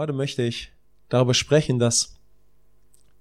[0.00, 0.72] Heute möchte ich
[1.10, 2.16] darüber sprechen, dass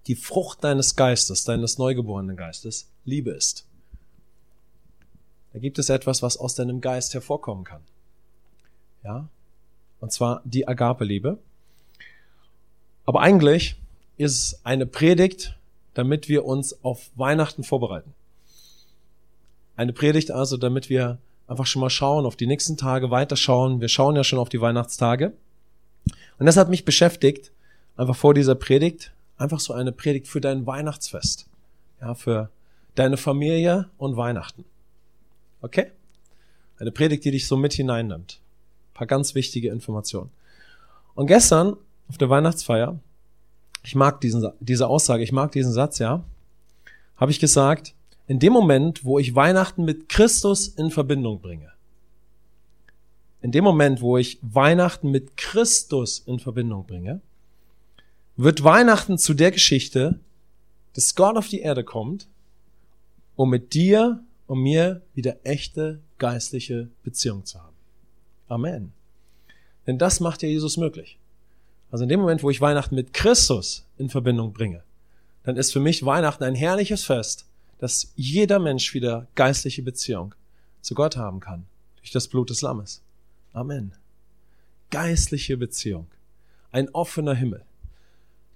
[0.08, 3.68] die Frucht deines Geistes, deines neugeborenen Geistes, Liebe ist.
[5.52, 7.82] Da gibt es etwas, was aus deinem Geist hervorkommen kann.
[9.04, 9.28] Ja?
[10.00, 11.38] Und zwar die Agape-Liebe.
[13.06, 13.76] Aber eigentlich
[14.16, 15.58] ist es eine Predigt,
[15.96, 18.14] damit wir uns auf Weihnachten vorbereiten.
[19.76, 23.82] Eine Predigt also, damit wir einfach schon mal schauen, auf die nächsten Tage weiterschauen.
[23.82, 25.34] Wir schauen ja schon auf die Weihnachtstage.
[26.40, 27.52] Und das hat mich beschäftigt,
[27.98, 31.48] einfach vor dieser Predigt, einfach so eine Predigt für dein Weihnachtsfest.
[32.02, 32.50] Ja, für
[32.96, 34.64] deine Familie und Weihnachten.
[35.62, 35.92] Okay?
[36.78, 38.40] Eine Predigt, die dich so mit hineinnimmt.
[38.40, 40.32] Ein paar ganz wichtige Informationen.
[41.14, 41.76] Und gestern
[42.08, 42.98] auf der Weihnachtsfeier,
[43.84, 46.24] ich mag diesen, diese Aussage, ich mag diesen Satz, ja,
[47.18, 47.94] habe ich gesagt,
[48.28, 51.72] in dem Moment, wo ich Weihnachten mit Christus in Verbindung bringe,
[53.42, 57.22] in dem Moment, wo ich Weihnachten mit Christus in Verbindung bringe,
[58.36, 60.20] wird Weihnachten zu der Geschichte,
[60.94, 62.28] dass Gott auf die Erde kommt,
[63.36, 67.76] um mit dir und mir wieder echte geistliche Beziehung zu haben.
[68.48, 68.92] Amen.
[69.88, 71.18] Denn das macht ja Jesus möglich.
[71.92, 74.84] Also in dem Moment, wo ich Weihnachten mit Christus in Verbindung bringe,
[75.44, 77.46] dann ist für mich Weihnachten ein herrliches Fest,
[77.80, 80.36] dass jeder Mensch wieder geistliche Beziehung
[80.82, 81.66] zu Gott haben kann,
[81.98, 83.02] durch das Blut des Lammes.
[83.54, 83.94] Amen.
[84.92, 86.08] Geistliche Beziehung.
[86.72, 87.64] Ein offener Himmel.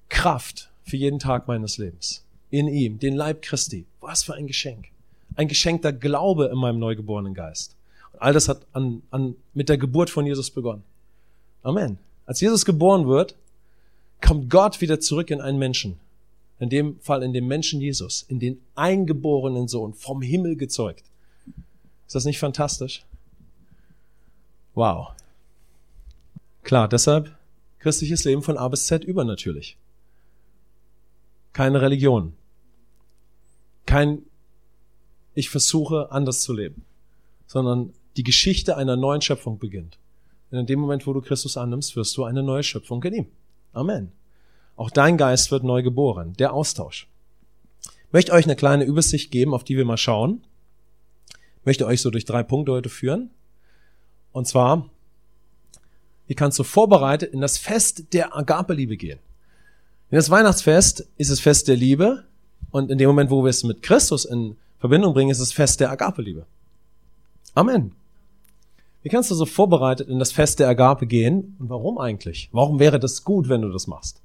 [0.10, 2.24] Kraft für jeden Tag meines Lebens.
[2.50, 3.86] In ihm, den Leib Christi.
[4.02, 4.90] Was für ein Geschenk.
[5.36, 7.76] Ein geschenkter Glaube in meinem neugeborenen Geist.
[8.12, 10.84] Und all das hat an, an, mit der Geburt von Jesus begonnen.
[11.64, 11.98] Amen.
[12.26, 13.36] Als Jesus geboren wird,
[14.22, 16.00] kommt Gott wieder zurück in einen Menschen.
[16.60, 21.04] In dem Fall in den Menschen Jesus, in den eingeborenen Sohn, vom Himmel gezeugt.
[22.06, 23.04] Ist das nicht fantastisch?
[24.74, 25.14] Wow.
[26.64, 27.36] Klar, deshalb
[27.80, 29.78] christliches Leben von A bis Z übernatürlich.
[31.52, 32.34] Keine Religion.
[33.86, 34.24] Kein
[35.36, 36.86] ich versuche anders zu leben,
[37.48, 39.98] sondern die Geschichte einer neuen Schöpfung beginnt.
[40.52, 43.26] Denn in dem Moment, wo du Christus annimmst, wirst du eine neue Schöpfung in ihm.
[43.72, 44.12] Amen.
[44.76, 46.34] Auch dein Geist wird neu geboren.
[46.38, 47.08] Der Austausch.
[47.84, 50.44] Ich möchte euch eine kleine Übersicht geben, auf die wir mal schauen.
[51.60, 53.32] Ich möchte euch so durch drei Punkte heute führen.
[54.34, 54.90] Und zwar,
[56.28, 59.20] wie kannst du vorbereitet in das Fest der Agape-Liebe gehen?
[60.10, 62.26] In das Weihnachtsfest ist es Fest der Liebe
[62.72, 65.80] und in dem Moment, wo wir es mit Christus in Verbindung bringen, ist es Fest
[65.80, 66.46] der Agape-Liebe.
[67.56, 67.94] Amen.
[69.04, 71.56] Wie kannst du so vorbereitet in das Fest der Agape gehen?
[71.60, 72.50] Und warum eigentlich?
[72.52, 74.22] Warum wäre das gut, wenn du das machst?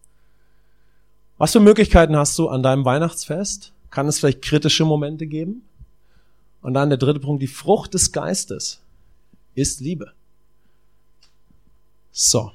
[1.37, 3.73] Was für Möglichkeiten hast du an deinem Weihnachtsfest?
[3.91, 5.63] Kann es vielleicht kritische Momente geben?
[6.63, 8.81] Und dann der dritte Punkt, die Frucht des Geistes
[9.59, 10.13] ist Liebe.
[12.11, 12.53] So.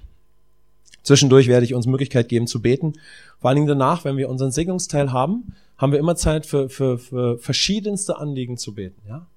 [1.04, 2.94] Zwischendurch werde ich uns Möglichkeit geben zu beten.
[3.40, 6.98] Vor allen Dingen danach, wenn wir unseren Segnungsteil haben, haben wir immer Zeit für, für,
[6.98, 9.02] für verschiedenste Anliegen zu beten.
[9.08, 9.28] Ja?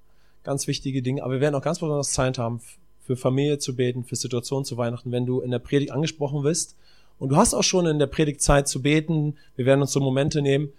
[0.43, 1.23] Ganz wichtige Dinge.
[1.23, 2.61] Aber wir werden auch ganz besonders Zeit haben,
[3.03, 6.77] für Familie zu beten, für Situationen zu Weihnachten, wenn du in der Predigt angesprochen wirst.
[7.19, 9.35] Und du hast auch schon in der Predigt Zeit zu beten.
[9.55, 10.69] Wir werden uns so Momente nehmen.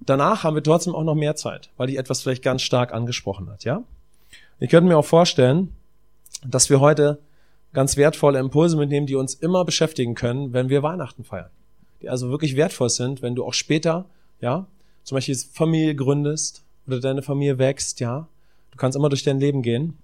[0.00, 3.48] Danach haben wir trotzdem auch noch mehr Zeit, weil die etwas vielleicht ganz stark angesprochen
[3.48, 3.84] hat, ja?
[4.58, 5.74] Ich könnte mir auch vorstellen,
[6.44, 7.18] dass wir heute
[7.72, 11.50] ganz wertvolle Impulse mitnehmen, die uns immer beschäftigen können, wenn wir Weihnachten feiern.
[12.02, 14.06] Die also wirklich wertvoll sind, wenn du auch später,
[14.40, 14.66] ja,
[15.04, 18.28] zum Beispiel Familie gründest oder deine Familie wächst, ja.
[18.70, 19.96] Du kannst immer durch dein Leben gehen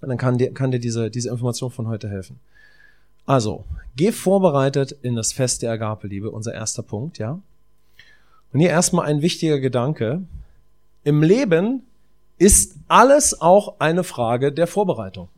[0.00, 2.38] und dann kann dir, kann dir diese, diese Information von heute helfen.
[3.26, 3.64] Also,
[3.96, 7.40] geh vorbereitet in das Fest der Agape-Liebe, unser erster Punkt, ja.
[8.52, 10.22] Und hier erstmal ein wichtiger Gedanke.
[11.04, 11.82] Im Leben
[12.38, 15.28] ist alles auch eine Frage der Vorbereitung.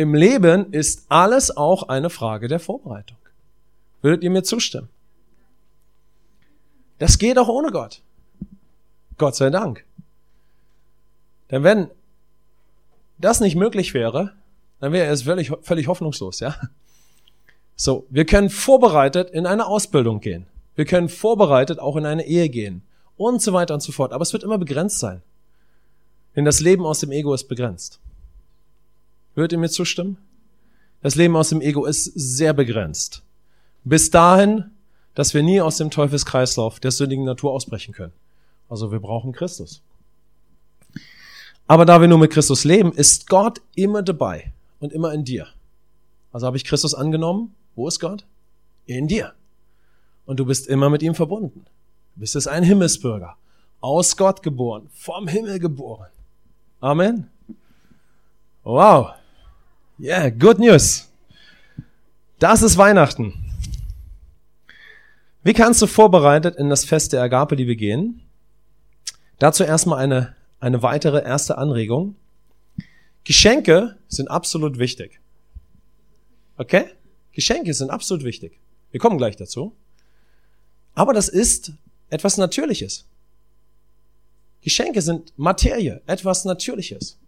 [0.00, 3.18] Im Leben ist alles auch eine Frage der Vorbereitung.
[4.00, 4.88] Würdet ihr mir zustimmen?
[6.96, 8.00] Das geht auch ohne Gott.
[9.18, 9.84] Gott sei Dank.
[11.50, 11.90] Denn wenn
[13.18, 14.32] das nicht möglich wäre,
[14.78, 16.56] dann wäre es völlig, völlig hoffnungslos, ja?
[17.76, 20.46] So, wir können vorbereitet in eine Ausbildung gehen.
[20.76, 22.80] Wir können vorbereitet auch in eine Ehe gehen.
[23.18, 24.14] Und so weiter und so fort.
[24.14, 25.20] Aber es wird immer begrenzt sein.
[26.36, 28.00] Denn das Leben aus dem Ego ist begrenzt.
[29.34, 30.18] Würdet ihr mir zustimmen?
[31.02, 33.22] Das Leben aus dem Ego ist sehr begrenzt.
[33.84, 34.70] Bis dahin,
[35.14, 38.12] dass wir nie aus dem Teufelskreislauf der sündigen Natur ausbrechen können.
[38.68, 39.82] Also wir brauchen Christus.
[41.66, 45.46] Aber da wir nur mit Christus leben, ist Gott immer dabei und immer in dir.
[46.32, 47.54] Also habe ich Christus angenommen.
[47.74, 48.26] Wo ist Gott?
[48.86, 49.34] In dir.
[50.26, 51.64] Und du bist immer mit ihm verbunden.
[52.14, 53.36] Du bist es ein Himmelsbürger.
[53.80, 54.88] Aus Gott geboren.
[54.92, 56.10] Vom Himmel geboren.
[56.80, 57.30] Amen.
[58.62, 59.12] Wow.
[60.02, 61.10] Yeah, good news.
[62.38, 63.34] Das ist Weihnachten.
[65.42, 68.22] Wie kannst du vorbereitet in das Fest der Agape-Liebe gehen?
[69.38, 72.16] Dazu erstmal eine, eine weitere erste Anregung.
[73.24, 75.20] Geschenke sind absolut wichtig.
[76.56, 76.86] Okay?
[77.32, 78.58] Geschenke sind absolut wichtig.
[78.92, 79.76] Wir kommen gleich dazu.
[80.94, 81.72] Aber das ist
[82.08, 83.04] etwas Natürliches.
[84.62, 87.18] Geschenke sind Materie, etwas Natürliches.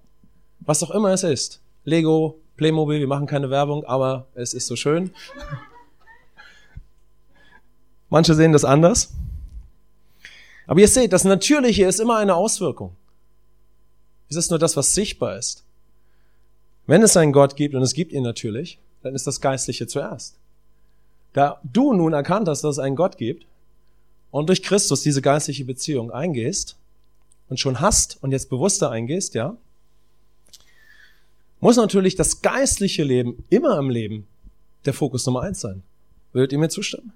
[0.60, 1.60] Was auch immer es ist.
[1.84, 5.12] Lego, Playmobil, wir machen keine Werbung, aber es ist so schön.
[8.08, 9.14] Manche sehen das anders.
[10.66, 12.94] Aber ihr seht, das Natürliche ist immer eine Auswirkung.
[14.28, 15.64] Es ist nur das, was sichtbar ist.
[16.86, 20.36] Wenn es einen Gott gibt, und es gibt ihn natürlich, dann ist das Geistliche zuerst.
[21.32, 23.46] Da du nun erkannt hast, dass es einen Gott gibt
[24.30, 26.76] und durch Christus diese geistliche Beziehung eingehst
[27.48, 29.56] und schon hast und jetzt bewusster eingehst, ja,
[31.62, 34.26] muss natürlich das geistliche Leben immer im Leben
[34.84, 35.84] der Fokus Nummer eins sein.
[36.32, 37.12] Würdet ihr mir zustimmen?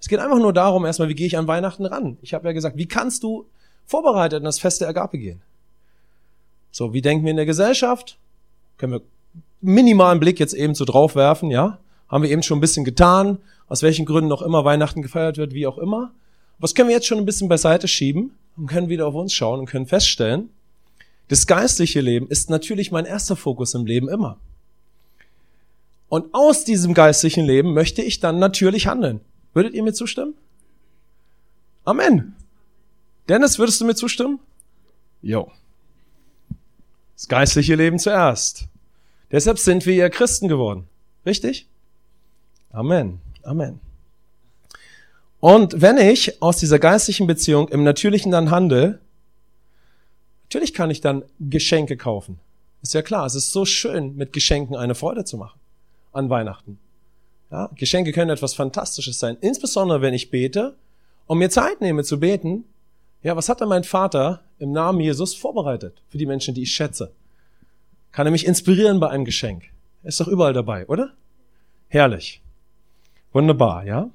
[0.00, 2.16] Es geht einfach nur darum, erstmal, wie gehe ich an Weihnachten ran?
[2.22, 3.46] Ich habe ja gesagt, wie kannst du
[3.84, 5.42] vorbereitet in das Fest der Agape gehen?
[6.70, 8.18] So, wie denken wir in der Gesellschaft?
[8.78, 9.02] Können wir
[9.60, 11.78] minimalen Blick jetzt eben so drauf werfen, ja?
[12.08, 13.36] Haben wir eben schon ein bisschen getan,
[13.66, 16.12] aus welchen Gründen noch immer Weihnachten gefeiert wird, wie auch immer.
[16.58, 19.60] Was können wir jetzt schon ein bisschen beiseite schieben und können wieder auf uns schauen
[19.60, 20.48] und können feststellen,
[21.28, 24.38] das geistliche Leben ist natürlich mein erster Fokus im Leben immer.
[26.08, 29.20] Und aus diesem geistlichen Leben möchte ich dann natürlich handeln.
[29.52, 30.34] Würdet ihr mir zustimmen?
[31.84, 32.34] Amen.
[33.28, 34.38] Dennis, würdest du mir zustimmen?
[35.20, 35.50] Jo.
[37.14, 38.68] Das geistliche Leben zuerst.
[39.30, 40.88] Deshalb sind wir ja Christen geworden.
[41.26, 41.66] Richtig?
[42.70, 43.20] Amen.
[43.42, 43.80] Amen.
[45.40, 49.00] Und wenn ich aus dieser geistlichen Beziehung im Natürlichen dann handle,
[50.48, 52.38] Natürlich kann ich dann Geschenke kaufen.
[52.80, 55.60] Ist ja klar, es ist so schön, mit Geschenken eine Freude zu machen
[56.12, 56.78] an Weihnachten.
[57.50, 60.74] Ja, Geschenke können etwas Fantastisches sein, insbesondere wenn ich bete
[61.26, 62.64] und mir Zeit nehme zu beten.
[63.22, 66.72] Ja, was hat denn mein Vater im Namen Jesus vorbereitet für die Menschen, die ich
[66.72, 67.12] schätze?
[68.10, 69.64] Kann er mich inspirieren bei einem Geschenk?
[70.02, 71.12] Er ist doch überall dabei, oder?
[71.88, 72.40] Herrlich.
[73.32, 74.08] Wunderbar, ja?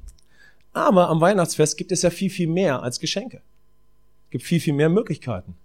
[0.74, 3.44] Aber am Weihnachtsfest gibt es ja viel, viel mehr als Geschenke.
[4.26, 5.56] Es gibt viel, viel mehr Möglichkeiten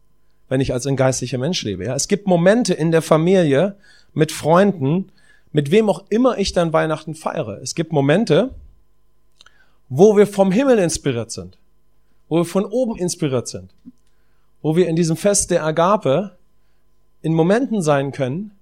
[0.48, 1.84] wenn ich als ein geistlicher Mensch lebe.
[1.84, 1.94] Ja?
[1.94, 3.76] Es gibt Momente in der Familie
[4.14, 5.10] mit Freunden,
[5.52, 7.60] mit wem auch immer ich dann Weihnachten feiere.
[7.62, 8.54] Es gibt Momente,
[9.88, 11.58] wo wir vom Himmel inspiriert sind,
[12.28, 13.72] wo wir von oben inspiriert sind,
[14.62, 16.36] wo wir in diesem Fest der Agape
[17.22, 18.52] in Momenten sein können,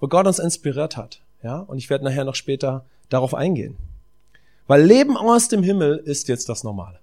[0.00, 1.22] wo Gott uns inspiriert hat.
[1.42, 3.76] Ja, und ich werde nachher noch später darauf eingehen.
[4.66, 6.98] Weil Leben aus dem Himmel ist jetzt das Normale.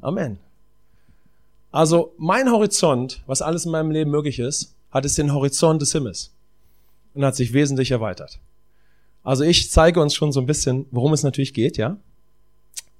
[0.00, 0.38] Amen.
[1.70, 5.92] Also mein Horizont, was alles in meinem Leben möglich ist, hat es den Horizont des
[5.92, 6.32] Himmels
[7.14, 8.38] und hat sich wesentlich erweitert.
[9.22, 11.98] Also ich zeige uns schon so ein bisschen, worum es natürlich geht, ja.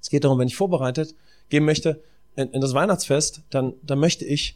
[0.01, 1.15] Es geht darum, wenn ich vorbereitet
[1.49, 2.01] gehen möchte
[2.35, 4.55] in, in das Weihnachtsfest, dann, dann möchte ich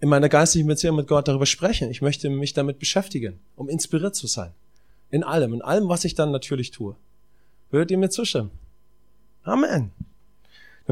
[0.00, 1.90] in meiner geistigen Beziehung mit Gott darüber sprechen.
[1.90, 4.52] Ich möchte mich damit beschäftigen, um inspiriert zu sein.
[5.10, 6.96] In allem, in allem, was ich dann natürlich tue.
[7.70, 8.50] Würdet ihr mir zustimmen?
[9.42, 9.92] Amen.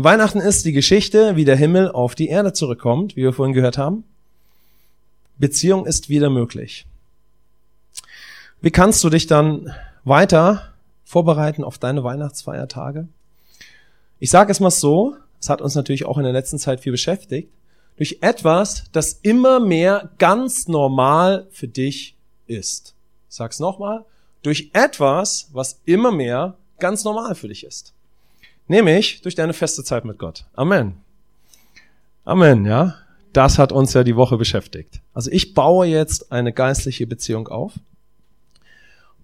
[0.05, 3.79] Weihnachten ist die Geschichte, wie der Himmel auf die Erde zurückkommt, wie wir vorhin gehört
[3.79, 4.05] haben.
[5.39, 6.87] Beziehung ist wieder möglich.
[8.61, 9.73] Wie kannst du dich dann
[10.05, 10.75] weiter
[11.05, 13.09] vorbereiten auf deine Weihnachtsfeiertage?
[14.19, 16.93] Ich sage es mal so, es hat uns natürlich auch in der letzten Zeit viel
[16.93, 17.51] beschäftigt,
[17.97, 22.95] durch etwas, das immer mehr ganz normal für dich ist.
[23.29, 24.05] Ich sag's nochmal,
[24.43, 27.93] durch etwas, was immer mehr ganz normal für dich ist.
[28.69, 30.45] Nämlich durch deine feste Zeit mit Gott.
[30.55, 30.95] Amen.
[32.25, 32.97] Amen, ja.
[33.33, 35.01] Das hat uns ja die Woche beschäftigt.
[35.15, 37.73] Also ich baue jetzt eine geistliche Beziehung auf.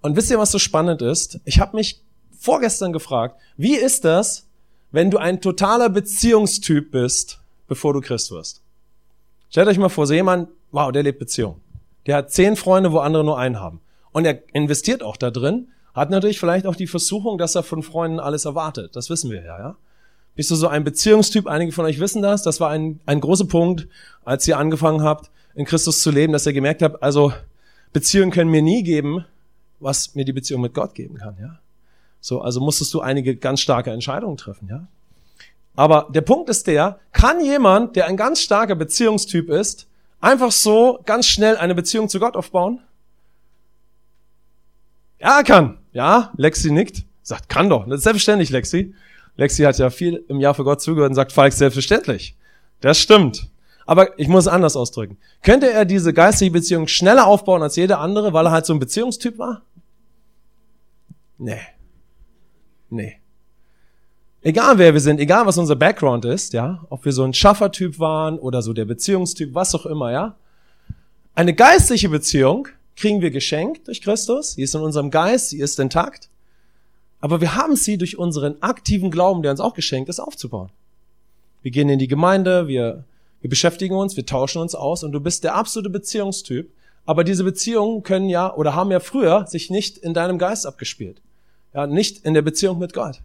[0.00, 1.40] Und wisst ihr, was so spannend ist?
[1.44, 2.02] Ich habe mich
[2.38, 4.46] vorgestern gefragt, wie ist das,
[4.92, 8.62] wenn du ein totaler Beziehungstyp bist, bevor du Christ wirst?
[9.50, 11.60] Stellt euch mal vor, so jemand, wow, der lebt Beziehung.
[12.06, 13.80] Der hat zehn Freunde, wo andere nur einen haben.
[14.12, 17.82] Und er investiert auch da drin hat natürlich vielleicht auch die Versuchung, dass er von
[17.82, 18.96] Freunden alles erwartet.
[18.96, 19.76] Das wissen wir ja, ja.
[20.34, 21.46] Bist du so ein Beziehungstyp?
[21.46, 22.42] Einige von euch wissen das.
[22.42, 23.86] Das war ein, ein großer Punkt,
[24.24, 27.32] als ihr angefangen habt, in Christus zu leben, dass ihr gemerkt habt, also
[27.92, 29.24] Beziehungen können mir nie geben,
[29.78, 31.60] was mir die Beziehung mit Gott geben kann, ja.
[32.20, 34.88] So, also musstest du einige ganz starke Entscheidungen treffen, ja.
[35.76, 39.86] Aber der Punkt ist der, kann jemand, der ein ganz starker Beziehungstyp ist,
[40.20, 42.80] einfach so ganz schnell eine Beziehung zu Gott aufbauen?
[45.20, 45.78] Ja, er kann.
[45.94, 47.04] Ja, Lexi nickt.
[47.22, 47.86] Sagt, kann doch.
[47.86, 48.94] Das ist selbstverständlich, Lexi.
[49.36, 52.36] Lexi hat ja viel im Jahr für Gott zugehört und sagt, Falk, selbstverständlich.
[52.82, 53.48] Das stimmt.
[53.86, 55.16] Aber ich muss es anders ausdrücken.
[55.42, 58.78] Könnte er diese geistige Beziehung schneller aufbauen als jeder andere, weil er halt so ein
[58.78, 59.62] Beziehungstyp war?
[61.38, 61.60] Nee,
[62.94, 63.20] Nee.
[64.42, 67.98] Egal wer wir sind, egal was unser Background ist, ja, ob wir so ein Schaffertyp
[67.98, 70.36] waren oder so der Beziehungstyp, was auch immer, ja.
[71.34, 74.52] Eine geistliche Beziehung kriegen wir geschenkt durch Christus.
[74.52, 76.28] Sie ist in unserem Geist, sie ist intakt.
[77.20, 80.70] Aber wir haben sie durch unseren aktiven Glauben, der uns auch geschenkt ist, aufzubauen.
[81.62, 83.04] Wir gehen in die Gemeinde, wir,
[83.40, 86.70] wir beschäftigen uns, wir tauschen uns aus und du bist der absolute Beziehungstyp.
[87.06, 91.20] Aber diese Beziehungen können ja oder haben ja früher sich nicht in deinem Geist abgespielt.
[91.74, 93.20] Ja, nicht in der Beziehung mit Gott.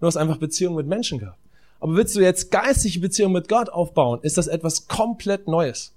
[0.00, 1.38] Du hast einfach Beziehungen mit Menschen gehabt.
[1.80, 5.93] Aber willst du jetzt geistliche Beziehungen mit Gott aufbauen, ist das etwas komplett Neues.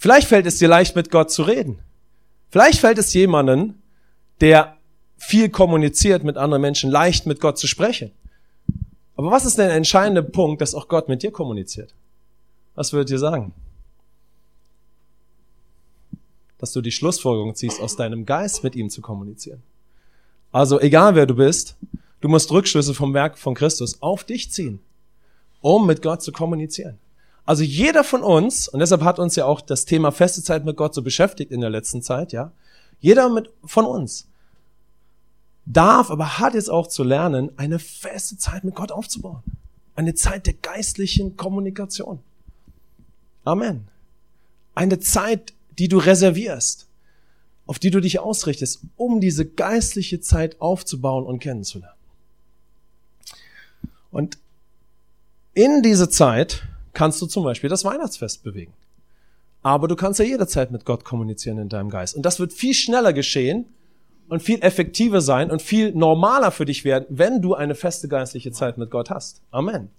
[0.00, 1.78] Vielleicht fällt es dir leicht, mit Gott zu reden.
[2.48, 3.82] Vielleicht fällt es jemanden,
[4.40, 4.78] der
[5.18, 8.10] viel kommuniziert mit anderen Menschen, leicht mit Gott zu sprechen.
[9.14, 11.94] Aber was ist denn der entscheidende Punkt, dass auch Gott mit dir kommuniziert?
[12.74, 13.52] Was würdet ihr sagen?
[16.56, 19.62] Dass du die Schlussfolgerung ziehst, aus deinem Geist mit ihm zu kommunizieren.
[20.50, 21.76] Also egal wer du bist,
[22.22, 24.80] du musst Rückschlüsse vom Werk von Christus auf dich ziehen,
[25.60, 26.98] um mit Gott zu kommunizieren.
[27.44, 30.76] Also jeder von uns, und deshalb hat uns ja auch das Thema feste Zeit mit
[30.76, 32.52] Gott so beschäftigt in der letzten Zeit, ja.
[33.00, 34.28] Jeder mit, von uns
[35.66, 39.42] darf, aber hat jetzt auch zu lernen, eine feste Zeit mit Gott aufzubauen.
[39.94, 42.20] Eine Zeit der geistlichen Kommunikation.
[43.44, 43.88] Amen.
[44.74, 46.86] Eine Zeit, die du reservierst,
[47.66, 51.96] auf die du dich ausrichtest, um diese geistliche Zeit aufzubauen und kennenzulernen.
[54.10, 54.38] Und
[55.54, 58.72] in diese Zeit kannst du zum Beispiel das Weihnachtsfest bewegen.
[59.62, 62.16] Aber du kannst ja jederzeit mit Gott kommunizieren in deinem Geist.
[62.16, 63.66] Und das wird viel schneller geschehen,
[64.30, 68.52] und viel effektiver sein und viel normaler für dich werden, wenn du eine feste geistliche
[68.52, 69.42] Zeit mit Gott hast.
[69.50, 69.90] Amen.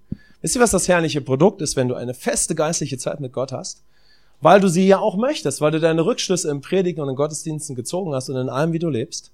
[0.42, 3.52] Wisst ihr, was das herrliche Produkt ist, wenn du eine feste geistliche Zeit mit Gott
[3.52, 3.84] hast?
[4.40, 7.76] Weil du sie ja auch möchtest, weil du deine Rückschlüsse im Predigen und in Gottesdiensten
[7.76, 9.32] gezogen hast und in allem, wie du lebst.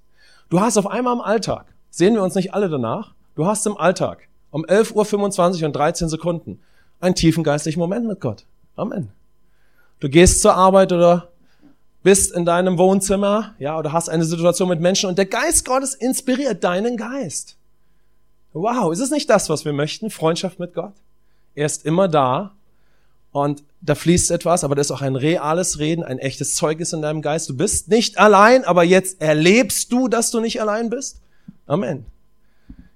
[0.50, 3.78] Du hast auf einmal im Alltag, sehen wir uns nicht alle danach, du hast im
[3.78, 6.60] Alltag um 11.25 Uhr und 13 Sekunden
[7.00, 8.46] einen tiefen geistlichen Moment mit Gott.
[8.76, 9.10] Amen.
[10.00, 11.30] Du gehst zur Arbeit oder
[12.04, 15.94] bist in deinem Wohnzimmer, ja, oder hast eine Situation mit Menschen und der Geist Gottes
[15.94, 17.58] inspiriert deinen Geist.
[18.54, 20.10] Wow, ist es nicht das, was wir möchten?
[20.10, 20.94] Freundschaft mit Gott?
[21.56, 22.54] Er ist immer da
[23.32, 27.02] und da fließt etwas, aber das ist auch ein reales Reden, ein echtes Zeugnis in
[27.02, 27.50] deinem Geist.
[27.50, 31.20] Du bist nicht allein, aber jetzt erlebst du, dass du nicht allein bist.
[31.66, 32.06] Amen.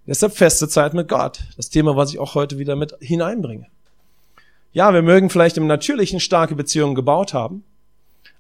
[0.08, 1.42] Deshalb feste Zeit mit Gott.
[1.58, 3.68] Das Thema, was ich auch heute wieder mit hineinbringe.
[4.74, 7.64] Ja, wir mögen vielleicht im Natürlichen starke Beziehungen gebaut haben,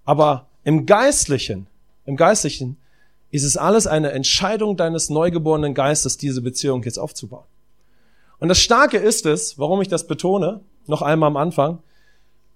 [0.05, 1.67] aber im Geistlichen,
[2.05, 2.77] im Geistlichen
[3.31, 7.45] ist es alles eine Entscheidung deines neugeborenen Geistes, diese Beziehung jetzt aufzubauen.
[8.39, 11.79] Und das Starke ist es, warum ich das betone, noch einmal am Anfang,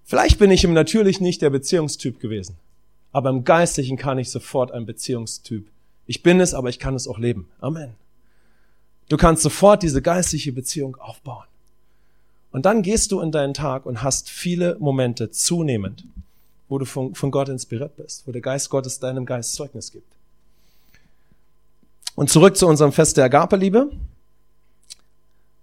[0.04, 2.56] vielleicht bin ich im Natürlichen nicht der Beziehungstyp gewesen,
[3.12, 5.68] aber im Geistlichen kann ich sofort ein Beziehungstyp.
[6.06, 7.48] Ich bin es, aber ich kann es auch leben.
[7.60, 7.94] Amen.
[9.08, 11.44] Du kannst sofort diese geistliche Beziehung aufbauen.
[12.56, 16.04] Und dann gehst du in deinen Tag und hast viele Momente zunehmend
[16.68, 20.12] wo du von, von Gott inspiriert bist, wo der Geist Gottes deinem Geist Zeugnis gibt.
[22.14, 23.90] Und zurück zu unserem Fest der Agape-Liebe.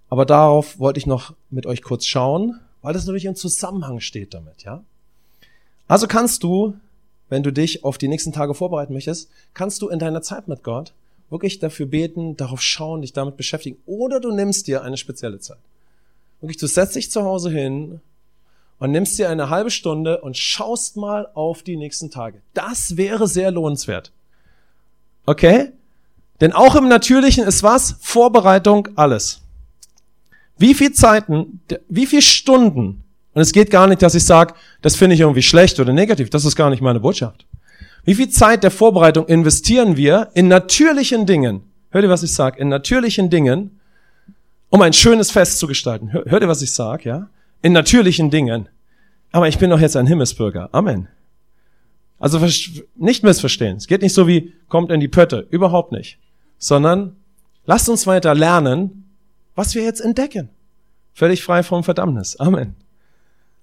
[0.09, 4.33] Aber darauf wollte ich noch mit euch kurz schauen, weil das natürlich im Zusammenhang steht
[4.33, 4.83] damit, ja.
[5.87, 6.75] Also kannst du,
[7.29, 10.63] wenn du dich auf die nächsten Tage vorbereiten möchtest, kannst du in deiner Zeit mit
[10.63, 10.93] Gott
[11.29, 13.77] wirklich dafür beten, darauf schauen, dich damit beschäftigen.
[13.85, 15.57] Oder du nimmst dir eine spezielle Zeit.
[16.43, 18.01] Wirklich, du setzt dich zu Hause hin
[18.77, 22.41] und nimmst dir eine halbe Stunde und schaust mal auf die nächsten Tage.
[22.53, 24.11] Das wäre sehr lohnenswert.
[25.25, 25.71] Okay?
[26.41, 27.95] Denn auch im Natürlichen ist was?
[28.01, 29.39] Vorbereitung, alles.
[30.57, 34.97] Wie viel Zeiten, wie viel Stunden, und es geht gar nicht, dass ich sage, das
[34.97, 37.45] finde ich irgendwie schlecht oder negativ, das ist gar nicht meine Botschaft.
[38.03, 41.61] Wie viel Zeit der Vorbereitung investieren wir in natürlichen Dingen?
[41.91, 42.59] Hört ihr, was ich sage?
[42.59, 43.79] In natürlichen Dingen,
[44.73, 46.11] um ein schönes Fest zu gestalten.
[46.11, 47.29] Hört ihr, was ich sage, ja?
[47.61, 48.69] In natürlichen Dingen.
[49.31, 50.69] Aber ich bin doch jetzt ein Himmelsbürger.
[50.71, 51.07] Amen.
[52.17, 52.39] Also
[52.95, 53.77] nicht missverstehen.
[53.77, 55.45] Es geht nicht so wie, kommt in die Pötte.
[55.51, 56.17] Überhaupt nicht.
[56.57, 57.17] Sondern
[57.67, 59.13] lasst uns weiter lernen,
[59.53, 60.49] was wir jetzt entdecken.
[61.13, 62.37] Völlig frei vom Verdammnis.
[62.37, 62.75] Amen.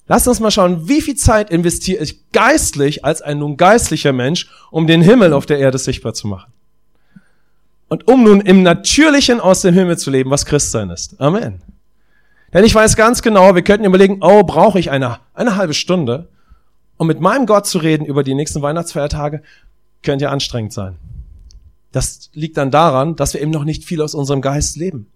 [0.06, 4.48] Lasst uns mal schauen, wie viel Zeit investiere ich geistlich als ein nun geistlicher Mensch,
[4.70, 6.49] um den Himmel auf der Erde sichtbar zu machen.
[7.90, 11.20] Und um nun im Natürlichen aus dem Himmel zu leben, was Christsein ist.
[11.20, 11.60] Amen.
[12.52, 16.28] Denn ich weiß ganz genau, wir könnten überlegen, oh, brauche ich eine, eine halbe Stunde,
[16.98, 19.42] um mit meinem Gott zu reden über die nächsten Weihnachtsfeiertage,
[20.04, 20.98] könnte ja anstrengend sein.
[21.90, 25.08] Das liegt dann daran, dass wir eben noch nicht viel aus unserem Geist leben.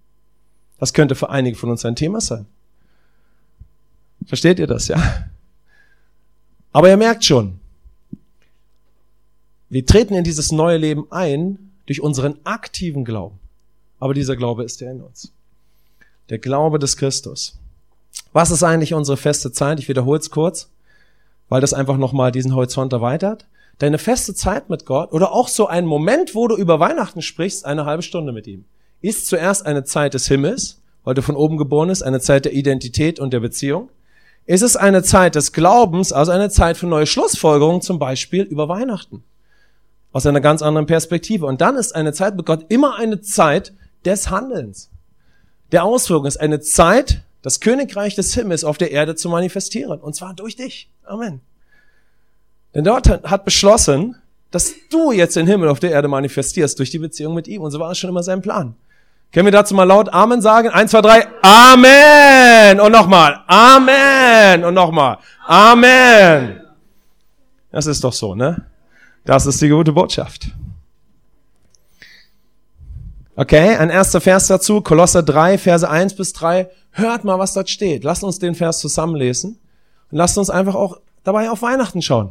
[0.81, 2.47] Das könnte für einige von uns ein Thema sein.
[4.27, 5.01] Versteht ihr das, ja?
[6.73, 7.61] Aber ihr merkt schon,
[9.71, 13.39] wir treten in dieses neue Leben ein durch unseren aktiven Glauben.
[14.01, 15.33] aber dieser Glaube ist ja in uns.
[16.29, 17.59] Der Glaube des Christus.
[18.33, 19.79] Was ist eigentlich unsere feste Zeit?
[19.79, 20.71] Ich wiederhole es kurz,
[21.49, 23.47] weil das einfach nochmal diesen Horizont erweitert.
[23.79, 27.65] Deine feste Zeit mit Gott oder auch so ein Moment, wo du über Weihnachten sprichst,
[27.65, 28.65] eine halbe Stunde mit ihm,
[29.01, 32.55] ist zuerst eine Zeit des Himmels, weil du von oben geboren bist, eine Zeit der
[32.55, 33.91] Identität und der Beziehung.
[34.47, 38.69] Ist es eine Zeit des Glaubens, also eine Zeit für neue Schlussfolgerungen, zum Beispiel über
[38.69, 39.25] Weihnachten.
[40.15, 41.45] Aus einer ganz anderen Perspektive.
[41.45, 43.73] Und dann ist eine Zeit mit Gott immer eine Zeit
[44.05, 44.89] des Handelns.
[45.73, 50.01] Der Auswirkung ist eine Zeit, das Königreich des Himmels auf der Erde zu manifestieren.
[50.01, 50.89] Und zwar durch dich.
[51.03, 51.41] Amen.
[52.77, 54.15] Denn dort hat beschlossen,
[54.53, 57.63] dass du jetzt den Himmel auf der Erde manifestierst durch die Beziehung mit ihm.
[57.63, 58.77] Und so war es schon immer sein Plan.
[59.33, 60.69] Können wir dazu mal laut Amen sagen?
[60.69, 61.27] Eins, zwei, drei.
[61.43, 62.79] Amen.
[62.79, 63.43] Und nochmal.
[63.49, 64.63] Amen.
[64.63, 65.19] Und nochmal.
[65.45, 66.61] Amen.
[67.73, 68.65] Das ist doch so, ne?
[69.25, 70.49] Das ist die gute Botschaft.
[73.37, 76.71] Okay, ein erster Vers dazu, Kolosser 3, Verse 1 bis 3.
[76.93, 78.05] Hört mal, was dort steht.
[78.05, 79.59] Lasst uns den Vers zusammenlesen
[80.11, 82.31] und lasst uns einfach auch dabei auf Weihnachten schauen.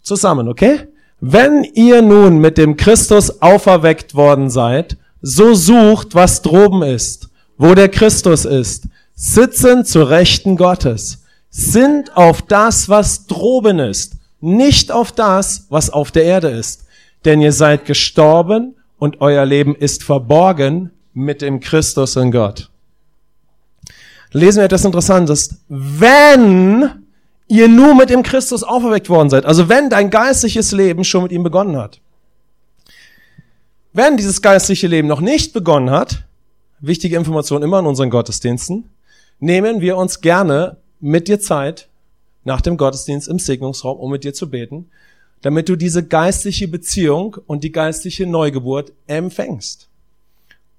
[0.00, 0.88] Zusammen, okay?
[1.20, 7.74] Wenn ihr nun mit dem Christus auferweckt worden seid, so sucht, was droben ist, wo
[7.74, 14.11] der Christus ist, sitzen zur Rechten Gottes, sind auf das, was droben ist,
[14.42, 16.84] nicht auf das, was auf der Erde ist.
[17.24, 22.68] Denn ihr seid gestorben und euer Leben ist verborgen mit dem Christus in Gott.
[24.32, 25.56] Lesen wir etwas Interessantes.
[25.68, 27.04] Wenn
[27.46, 31.32] ihr nur mit dem Christus auferweckt worden seid, also wenn dein geistliches Leben schon mit
[31.32, 32.00] ihm begonnen hat,
[33.92, 36.24] wenn dieses geistliche Leben noch nicht begonnen hat,
[36.80, 38.88] wichtige Information immer in unseren Gottesdiensten,
[39.38, 41.88] nehmen wir uns gerne mit dir Zeit
[42.44, 44.88] nach dem Gottesdienst im Segnungsraum, um mit dir zu beten,
[45.42, 49.88] damit du diese geistliche Beziehung und die geistliche Neugeburt empfängst.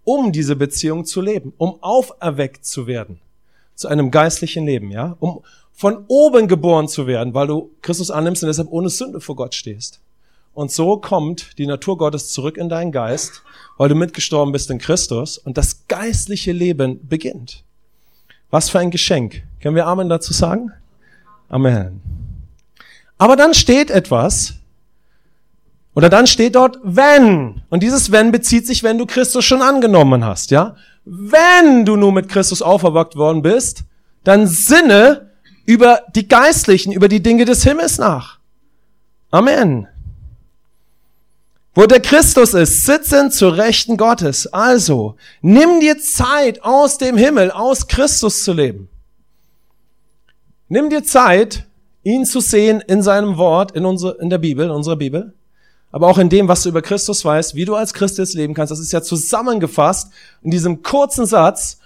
[0.03, 3.19] Um diese Beziehung zu leben, um auferweckt zu werden
[3.75, 8.43] zu einem geistlichen Leben, ja, um von oben geboren zu werden, weil du Christus annimmst
[8.43, 9.99] und deshalb ohne Sünde vor Gott stehst.
[10.53, 13.41] Und so kommt die Natur Gottes zurück in deinen Geist,
[13.77, 17.63] weil du mitgestorben bist in Christus und das geistliche Leben beginnt.
[18.51, 19.41] Was für ein Geschenk.
[19.61, 20.71] Können wir Amen dazu sagen?
[21.53, 22.01] Amen.
[23.19, 24.55] Aber dann steht etwas,
[25.93, 27.61] oder dann steht dort wenn.
[27.69, 30.75] Und dieses wenn bezieht sich, wenn du Christus schon angenommen hast, ja?
[31.05, 33.83] Wenn du nun mit Christus auferweckt worden bist,
[34.23, 35.29] dann sinne
[35.67, 38.39] über die geistlichen, über die Dinge des Himmels nach.
[39.29, 39.87] Amen.
[41.75, 44.47] Wo der Christus ist, sitzen zur Rechten Gottes.
[44.47, 48.89] Also, nimm dir Zeit, aus dem Himmel, aus Christus zu leben.
[50.67, 51.65] Nimm dir Zeit,
[52.03, 55.33] ihn zu sehen in seinem Wort, in, unsere, in der Bibel, in unserer Bibel,
[55.91, 58.53] aber auch in dem, was du über Christus weißt, wie du als Christ jetzt leben
[58.53, 58.71] kannst.
[58.71, 61.79] Das ist ja zusammengefasst in diesem kurzen Satz,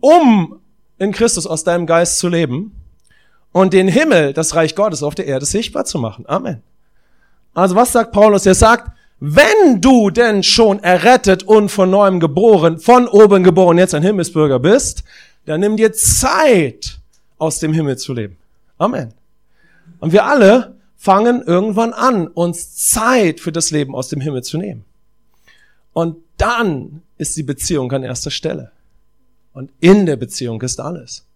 [0.00, 0.60] um
[0.98, 2.72] in Christus aus deinem Geist zu leben
[3.52, 6.24] und den Himmel, das Reich Gottes auf der Erde sichtbar zu machen.
[6.26, 6.62] Amen.
[7.54, 8.46] Also was sagt Paulus?
[8.46, 13.94] Er sagt, wenn du denn schon errettet und von neuem geboren, von oben geboren, jetzt
[13.94, 15.04] ein Himmelsbürger bist,
[15.46, 16.98] dann nimm dir Zeit,
[17.38, 18.36] aus dem Himmel zu leben.
[18.78, 19.12] Amen.
[20.00, 24.58] Und wir alle fangen irgendwann an, uns Zeit für das Leben aus dem Himmel zu
[24.58, 24.84] nehmen.
[25.92, 28.72] Und dann ist die Beziehung an erster Stelle.
[29.52, 31.26] Und in der Beziehung ist alles.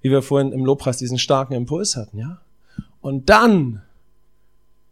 [0.00, 2.40] Wie wir vorhin im Lobpreis diesen starken Impuls hatten, ja?
[3.00, 3.82] Und dann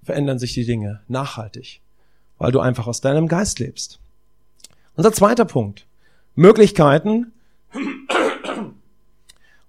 [0.04, 1.80] verändern sich die Dinge nachhaltig
[2.38, 3.98] weil du einfach aus deinem Geist lebst.
[4.94, 5.86] Unser zweiter Punkt.
[6.34, 7.32] Möglichkeiten.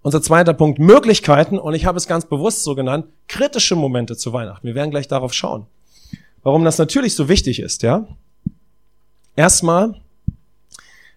[0.01, 0.79] Unser zweiter Punkt.
[0.79, 1.59] Möglichkeiten.
[1.59, 3.07] Und ich habe es ganz bewusst so genannt.
[3.27, 4.65] Kritische Momente zu Weihnachten.
[4.65, 5.65] Wir werden gleich darauf schauen.
[6.43, 8.07] Warum das natürlich so wichtig ist, ja?
[9.35, 10.01] Erstmal,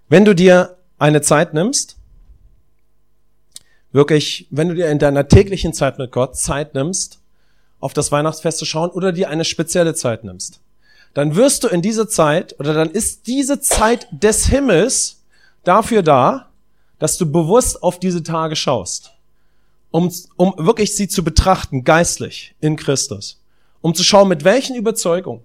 [0.08, 1.96] wenn du dir eine Zeit nimmst,
[3.92, 7.20] wirklich, wenn du dir in deiner täglichen Zeit mit Gott Zeit nimmst,
[7.78, 10.60] auf das Weihnachtsfest zu schauen oder dir eine spezielle Zeit nimmst
[11.14, 15.22] dann wirst du in dieser Zeit oder dann ist diese Zeit des Himmels
[15.64, 16.49] dafür da,
[17.00, 19.10] dass du bewusst auf diese Tage schaust,
[19.90, 23.40] um, um wirklich sie zu betrachten, geistlich in Christus,
[23.80, 25.42] um zu schauen, mit welchen Überzeugungen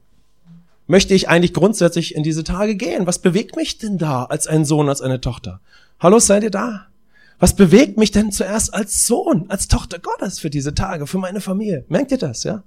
[0.86, 3.08] möchte ich eigentlich grundsätzlich in diese Tage gehen?
[3.08, 5.62] Was bewegt mich denn da als ein Sohn, als eine Tochter?
[6.00, 6.88] Hallo, seid ihr da?
[7.40, 11.42] Was bewegt mich denn zuerst als Sohn, als Tochter Gottes für diese Tage, für meine
[11.42, 11.86] Familie?
[11.88, 12.64] Merkt ihr das, ja?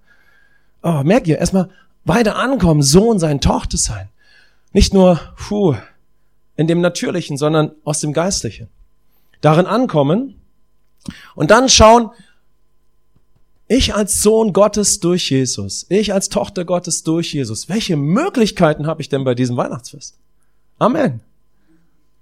[0.82, 1.68] Oh, merkt ihr, erstmal,
[2.04, 4.08] weiter ankommen, Sohn sein, Tochter sein.
[4.72, 5.74] Nicht nur, puh,
[6.56, 8.68] in dem Natürlichen, sondern aus dem Geistlichen.
[9.40, 10.40] Darin ankommen
[11.34, 12.10] und dann schauen,
[13.68, 19.02] ich als Sohn Gottes durch Jesus, ich als Tochter Gottes durch Jesus, welche Möglichkeiten habe
[19.02, 20.18] ich denn bei diesem Weihnachtsfest?
[20.78, 21.20] Amen.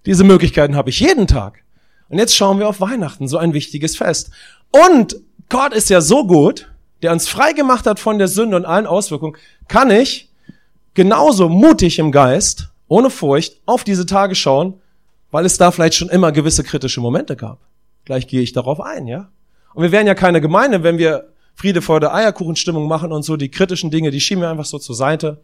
[0.06, 1.62] Diese Möglichkeiten habe ich jeden Tag.
[2.08, 4.30] Und jetzt schauen wir auf Weihnachten, so ein wichtiges Fest.
[4.70, 5.16] Und
[5.48, 6.68] Gott ist ja so gut,
[7.02, 9.36] der uns frei gemacht hat von der Sünde und allen Auswirkungen,
[9.68, 10.30] kann ich
[10.94, 14.80] genauso mutig im Geist, ohne Furcht, auf diese Tage schauen,
[15.36, 17.58] weil es da vielleicht schon immer gewisse kritische Momente gab.
[18.06, 19.28] Gleich gehe ich darauf ein, ja?
[19.74, 23.36] Und wir wären ja keine Gemeinde, wenn wir Friede vor der Eierkuchenstimmung machen und so
[23.36, 25.42] die kritischen Dinge, die schieben wir einfach so zur Seite.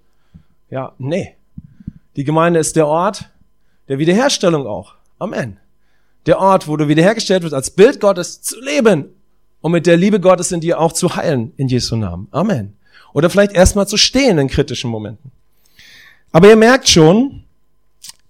[0.70, 1.37] Ja, nee.
[2.16, 3.26] Die Gemeinde ist der Ort
[3.87, 4.94] der Wiederherstellung auch.
[5.18, 5.59] Amen.
[6.24, 9.11] Der Ort, wo du wiederhergestellt wirst, als Bild Gottes zu leben
[9.61, 12.28] und mit der Liebe Gottes in dir auch zu heilen, in Jesu Namen.
[12.31, 12.78] Amen.
[13.12, 15.33] Oder vielleicht erstmal zu stehen in kritischen Momenten.
[16.31, 17.41] Aber ihr merkt schon,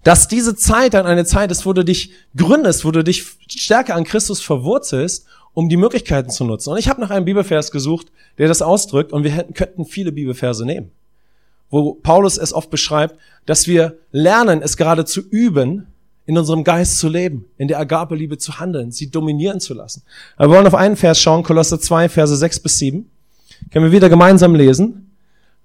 [0.04, 3.94] dass diese Zeit dann eine Zeit ist, wo du dich gründest, wo du dich stärker
[3.94, 6.70] an Christus verwurzelst, um die Möglichkeiten zu nutzen.
[6.70, 10.12] Und ich habe nach einem Bibelvers gesucht, der das ausdrückt, und wir hätten, könnten viele
[10.12, 10.90] Bibelverse nehmen,
[11.70, 15.86] wo Paulus es oft beschreibt, dass wir lernen, es gerade zu üben,
[16.24, 20.02] in unserem Geist zu leben, in der Agape-Liebe zu handeln, sie dominieren zu lassen.
[20.36, 23.10] Aber wir wollen auf einen Vers schauen, Kolosser 2, Verse 6 bis 7.
[23.70, 25.11] Können wir wieder gemeinsam lesen.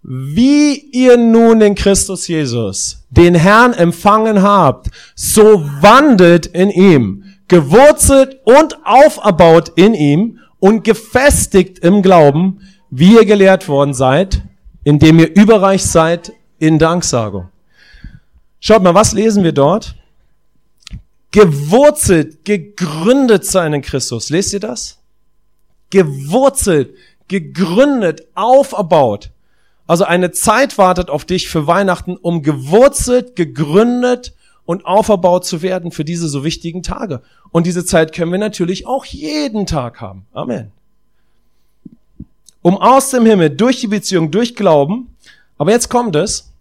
[0.04, 8.40] Wie ihr nun in Christus Jesus den Herrn empfangen habt, so wandelt in ihm, gewurzelt
[8.46, 14.44] und auferbaut in ihm und gefestigt im Glauben, wie ihr gelehrt worden seid,
[14.84, 17.50] indem ihr überreich seid in Danksagung.
[18.60, 19.96] Schaut mal, was lesen wir dort?
[21.32, 24.30] Gewurzelt, gegründet sein in Christus.
[24.30, 24.98] Lest ihr das?
[25.90, 26.96] Gewurzelt,
[27.28, 29.32] gegründet, auferbaut.
[29.88, 34.34] Also eine Zeit wartet auf dich für Weihnachten, um gewurzelt, gegründet
[34.65, 37.21] und auferbaut zu werden für diese so wichtigen Tage.
[37.52, 40.26] Und diese Zeit können wir natürlich auch jeden Tag haben.
[40.34, 40.71] Amen.
[42.62, 45.15] Um aus dem Himmel, durch die Beziehung, durch Glauben,
[45.58, 46.52] aber jetzt kommt es,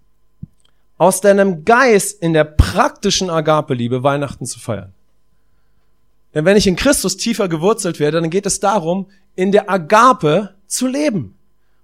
[0.98, 4.92] aus deinem Geist in der praktischen Agape-Liebe Weihnachten zu feiern.
[6.32, 10.54] Denn wenn ich in Christus tiefer gewurzelt werde, dann geht es darum, in der Agape
[10.66, 11.35] zu leben.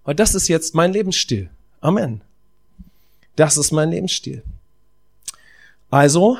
[0.04, 1.50] Und das ist jetzt mein Lebensstil.
[1.80, 2.22] Amen.
[3.36, 4.42] Das ist mein Lebensstil.
[5.90, 6.38] Also,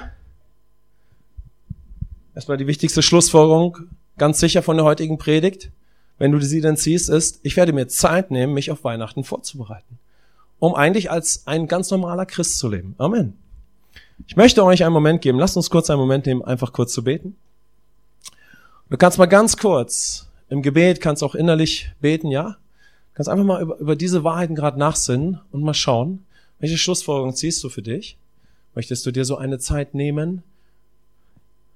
[2.35, 3.79] erstmal die wichtigste Schlussfolgerung,
[4.19, 5.71] ganz sicher von der heutigen Predigt,
[6.19, 9.99] wenn du sie dann ziehst, ist, ich werde mir Zeit nehmen, mich auf Weihnachten vorzubereiten,
[10.59, 12.95] um eigentlich als ein ganz normaler Christ zu leben.
[12.99, 13.37] Amen.
[14.27, 17.05] Ich möchte euch einen Moment geben, lasst uns kurz einen Moment nehmen, einfach kurz zu
[17.05, 17.37] beten.
[18.89, 22.57] Du kannst mal ganz kurz im Gebet, kannst auch innerlich beten, ja?
[23.15, 26.25] Kannst einfach mal über, über diese Wahrheiten gerade nachsinnen und mal schauen,
[26.59, 28.17] welche Schlussfolgerung ziehst du für dich?
[28.75, 30.43] Möchtest du dir so eine Zeit nehmen?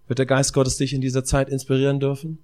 [0.07, 2.39] Wird der Geist Gottes dich in dieser Zeit inspirieren dürfen?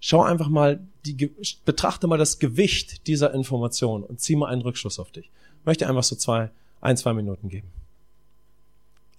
[0.00, 1.30] Schau einfach mal, die,
[1.64, 5.30] betrachte mal das Gewicht dieser Information und zieh mal einen Rückschluss auf dich.
[5.60, 6.50] Ich möchte einfach so zwei,
[6.80, 7.68] ein, zwei Minuten geben.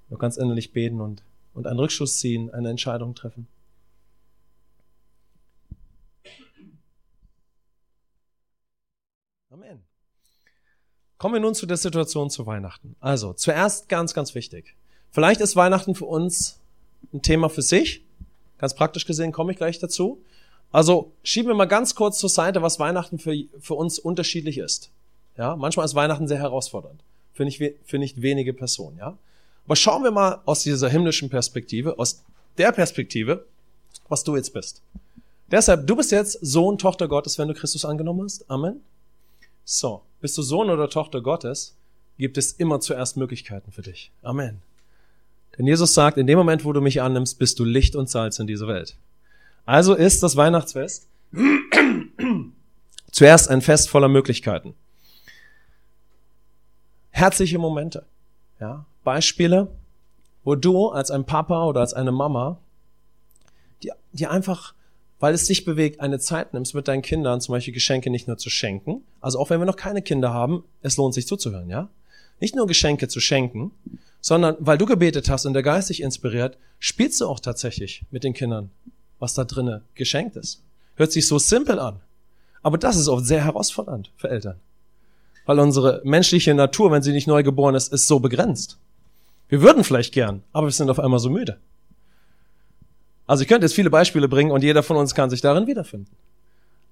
[0.09, 3.47] Du kannst innerlich beten und, und einen Rückschluss ziehen, eine Entscheidung treffen.
[9.49, 9.81] Amen.
[11.17, 12.95] Kommen wir nun zu der Situation zu Weihnachten.
[12.99, 14.75] Also, zuerst ganz, ganz wichtig.
[15.11, 16.59] Vielleicht ist Weihnachten für uns
[17.13, 18.03] ein Thema für sich.
[18.57, 20.21] Ganz praktisch gesehen komme ich gleich dazu.
[20.71, 24.91] Also schieben wir mal ganz kurz zur Seite, was Weihnachten für, für uns unterschiedlich ist.
[25.37, 27.01] Ja, manchmal ist Weihnachten sehr herausfordernd.
[27.33, 29.17] Für nicht, für nicht wenige Personen, ja.
[29.65, 32.23] Aber schauen wir mal aus dieser himmlischen Perspektive, aus
[32.57, 33.45] der Perspektive,
[34.09, 34.81] was du jetzt bist.
[35.51, 38.49] Deshalb, du bist jetzt Sohn, Tochter Gottes, wenn du Christus angenommen hast.
[38.49, 38.81] Amen.
[39.69, 41.75] So, bist du Sohn oder Tochter Gottes,
[42.17, 44.13] gibt es immer zuerst Möglichkeiten für dich.
[44.21, 44.61] Amen.
[45.57, 48.39] Denn Jesus sagt, in dem Moment, wo du mich annimmst, bist du Licht und Salz
[48.39, 48.95] in dieser Welt.
[49.65, 51.09] Also ist das Weihnachtsfest
[53.11, 54.73] zuerst ein Fest voller Möglichkeiten.
[57.09, 58.05] Herzliche Momente.
[58.61, 59.67] Ja, Beispiele,
[60.45, 62.57] wo du als ein Papa oder als eine Mama
[63.83, 64.75] die, die einfach
[65.19, 68.37] weil es dich bewegt, eine Zeit nimmst mit deinen Kindern, zum Beispiel Geschenke nicht nur
[68.37, 71.89] zu schenken, also auch wenn wir noch keine Kinder haben, es lohnt sich zuzuhören, ja?
[72.39, 73.71] Nicht nur Geschenke zu schenken,
[74.21, 78.23] sondern weil du gebetet hast und der Geist dich inspiriert, spielst du auch tatsächlich mit
[78.23, 78.69] den Kindern,
[79.19, 80.61] was da drinnen geschenkt ist.
[80.95, 81.99] Hört sich so simpel an.
[82.61, 84.59] Aber das ist oft sehr herausfordernd für Eltern.
[85.45, 88.77] Weil unsere menschliche Natur, wenn sie nicht neu geboren ist, ist so begrenzt.
[89.47, 91.57] Wir würden vielleicht gern, aber wir sind auf einmal so müde.
[93.27, 96.09] Also ich könnte jetzt viele Beispiele bringen und jeder von uns kann sich darin wiederfinden.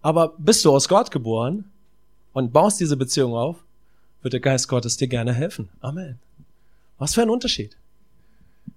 [0.02, 1.66] Aber bist du aus Gott geboren
[2.34, 3.64] und baust diese Beziehung auf,
[4.22, 5.70] wird der Geist Gottes dir gerne helfen.
[5.80, 6.20] Amen.
[7.00, 7.78] Was für ein Unterschied.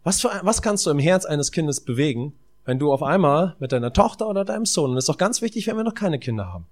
[0.04, 2.32] Was, für was kannst du im Herz eines Kindes bewegen,
[2.64, 5.42] wenn du auf einmal mit deiner Tochter oder deinem Sohn, und das ist doch ganz
[5.42, 6.66] wichtig, wenn wir noch keine Kinder haben,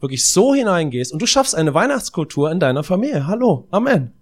[0.00, 3.26] wirklich so hineingehst und du schaffst eine Weihnachtskultur in deiner Familie.
[3.26, 3.66] Hallo.
[3.70, 4.12] Amen.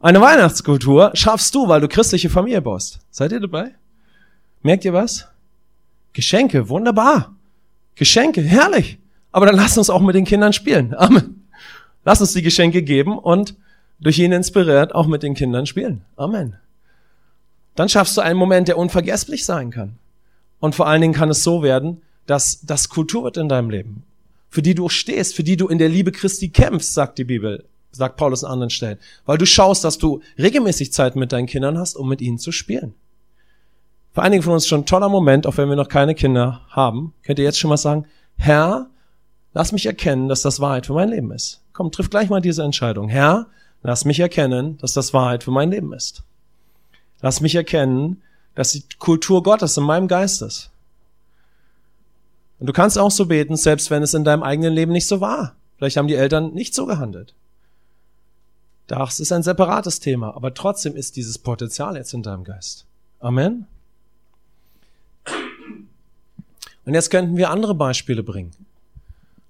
[0.00, 3.00] Eine Weihnachtskultur schaffst du, weil du christliche Familie baust.
[3.10, 3.74] Seid ihr dabei?
[4.62, 5.26] Merkt ihr was?
[6.12, 7.36] Geschenke, wunderbar.
[7.94, 8.98] Geschenke, herrlich.
[9.32, 10.94] Aber dann lass uns auch mit den Kindern spielen.
[10.94, 11.46] Amen.
[12.04, 13.56] Lass uns die Geschenke geben und
[14.00, 16.02] durch ihn inspiriert auch mit den Kindern spielen.
[16.16, 16.56] Amen.
[17.74, 19.98] Dann schaffst du einen Moment, der unvergesslich sein kann.
[20.60, 24.02] Und vor allen Dingen kann es so werden, dass das Kultur wird in deinem Leben,
[24.50, 27.64] für die du stehst, für die du in der Liebe Christi kämpfst, sagt die Bibel,
[27.92, 31.78] sagt Paulus an anderen Stellen, weil du schaust, dass du regelmäßig Zeit mit deinen Kindern
[31.78, 32.94] hast, um mit ihnen zu spielen.
[34.18, 37.14] Für einige von uns schon ein toller Moment, auch wenn wir noch keine Kinder haben,
[37.22, 38.04] könnt ihr jetzt schon mal sagen,
[38.36, 38.90] Herr,
[39.54, 41.62] lass mich erkennen, dass das Wahrheit für mein Leben ist.
[41.72, 43.08] Komm, triff gleich mal diese Entscheidung.
[43.08, 43.46] Herr,
[43.84, 46.24] lass mich erkennen, dass das Wahrheit für mein Leben ist.
[47.20, 48.20] Lass mich erkennen,
[48.56, 50.72] dass die Kultur Gottes in meinem Geist ist.
[52.58, 55.20] Und du kannst auch so beten, selbst wenn es in deinem eigenen Leben nicht so
[55.20, 55.54] war.
[55.76, 57.36] Vielleicht haben die Eltern nicht so gehandelt.
[58.88, 62.84] Das ist ein separates Thema, aber trotzdem ist dieses Potenzial jetzt in deinem Geist.
[63.20, 63.68] Amen.
[66.88, 68.52] Und jetzt könnten wir andere Beispiele bringen.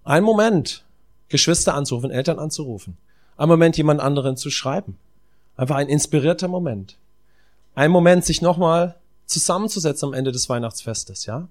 [0.03, 0.85] Ein Moment,
[1.29, 2.96] Geschwister anzurufen, Eltern anzurufen.
[3.37, 4.98] Ein Moment, jemand anderen zu schreiben.
[5.57, 6.96] Einfach ein inspirierter Moment.
[7.77, 8.96] Ein Moment, sich nochmal
[9.27, 11.46] zusammenzusetzen am Ende des Weihnachtsfestes, ja?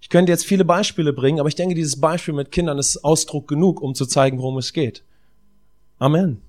[0.00, 3.48] Ich könnte jetzt viele Beispiele bringen, aber ich denke, dieses Beispiel mit Kindern ist Ausdruck
[3.48, 5.02] genug, um zu zeigen, worum es geht.
[5.98, 6.40] Amen.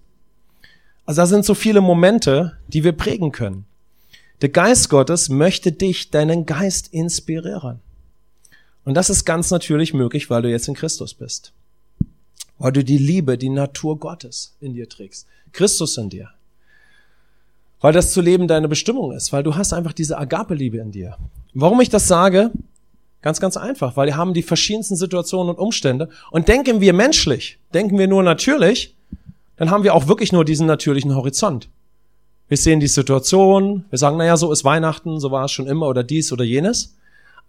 [1.05, 3.65] Also da sind so viele Momente, die wir prägen können.
[4.41, 7.81] Der Geist Gottes möchte dich, deinen Geist inspirieren.
[8.89, 11.53] Und das ist ganz natürlich möglich, weil du jetzt in Christus bist.
[12.57, 15.27] Weil du die Liebe, die Natur Gottes in dir trägst.
[15.51, 16.29] Christus in dir.
[17.81, 21.17] Weil das zu leben deine Bestimmung ist, weil du hast einfach diese Agape-Liebe in dir.
[21.53, 22.49] Warum ich das sage?
[23.21, 26.09] Ganz, ganz einfach, weil wir haben die verschiedensten Situationen und Umstände.
[26.31, 28.95] Und denken wir menschlich, denken wir nur natürlich,
[29.57, 31.69] dann haben wir auch wirklich nur diesen natürlichen Horizont.
[32.47, 35.87] Wir sehen die Situation, wir sagen, naja, so ist Weihnachten, so war es schon immer
[35.87, 36.95] oder dies oder jenes.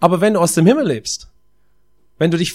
[0.00, 1.28] Aber wenn du aus dem Himmel lebst,
[2.18, 2.54] wenn du dich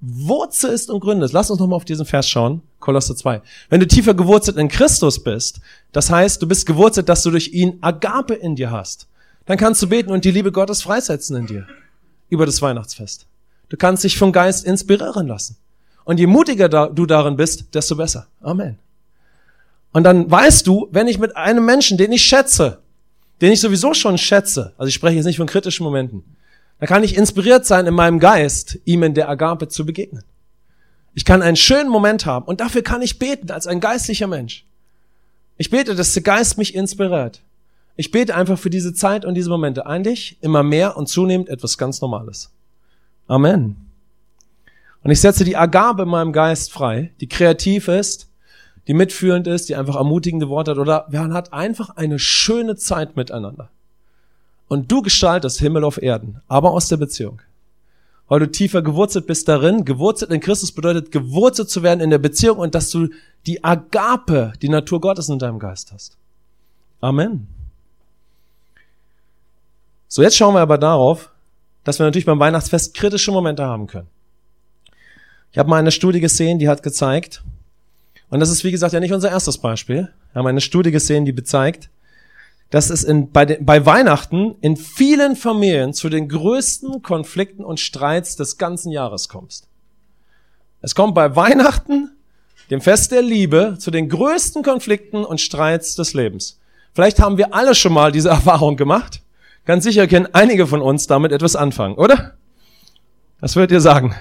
[0.00, 3.42] wurzelst und gründest, lass uns nochmal auf diesen Vers schauen, Kolosse 2.
[3.68, 5.60] Wenn du tiefer gewurzelt in Christus bist,
[5.92, 9.08] das heißt, du bist gewurzelt, dass du durch ihn Agape in dir hast,
[9.46, 11.66] dann kannst du beten und die Liebe Gottes freisetzen in dir
[12.28, 13.26] über das Weihnachtsfest.
[13.68, 15.56] Du kannst dich vom Geist inspirieren lassen.
[16.04, 18.28] Und je mutiger du darin bist, desto besser.
[18.40, 18.78] Amen.
[19.92, 22.78] Und dann weißt du, wenn ich mit einem Menschen, den ich schätze,
[23.40, 26.24] den ich sowieso schon schätze, also ich spreche jetzt nicht von kritischen Momenten,
[26.78, 30.24] dann kann ich inspiriert sein in meinem Geist, ihm in der Agape zu begegnen.
[31.14, 34.64] Ich kann einen schönen Moment haben und dafür kann ich beten als ein geistlicher Mensch.
[35.56, 37.42] Ich bete, dass der Geist mich inspiriert.
[37.96, 39.86] Ich bete einfach für diese Zeit und diese Momente.
[39.86, 42.52] Eigentlich immer mehr und zunehmend etwas ganz Normales.
[43.26, 43.88] Amen.
[45.02, 48.28] Und ich setze die Agabe in meinem Geist frei, die kreativ ist,
[48.86, 53.16] die mitfühlend ist, die einfach ermutigende Worte hat oder man hat einfach eine schöne Zeit
[53.16, 53.70] miteinander.
[54.68, 57.40] Und du gestaltest Himmel auf Erden, aber aus der Beziehung.
[58.28, 59.86] Weil du tiefer gewurzelt bist darin.
[59.86, 63.08] Gewurzelt in Christus bedeutet, gewurzelt zu werden in der Beziehung und dass du
[63.46, 66.18] die Agape, die Natur Gottes in deinem Geist hast.
[67.00, 67.48] Amen.
[70.08, 71.30] So, jetzt schauen wir aber darauf,
[71.84, 74.08] dass wir natürlich beim Weihnachtsfest kritische Momente haben können.
[75.52, 77.42] Ich habe mal eine Studie gesehen, die hat gezeigt,
[78.30, 81.24] und das ist wie gesagt ja nicht unser erstes Beispiel, wir haben eine Studie gesehen,
[81.24, 81.88] die bezeigt,
[82.70, 87.80] dass es in, bei, de, bei Weihnachten in vielen Familien zu den größten Konflikten und
[87.80, 89.62] Streits des ganzen Jahres kommt.
[90.80, 92.10] Es kommt bei Weihnachten,
[92.70, 96.60] dem Fest der Liebe, zu den größten Konflikten und Streits des Lebens.
[96.94, 99.22] Vielleicht haben wir alle schon mal diese Erfahrung gemacht.
[99.64, 102.34] Ganz sicher können einige von uns damit etwas anfangen, oder?
[103.40, 104.14] Was würdet ihr sagen?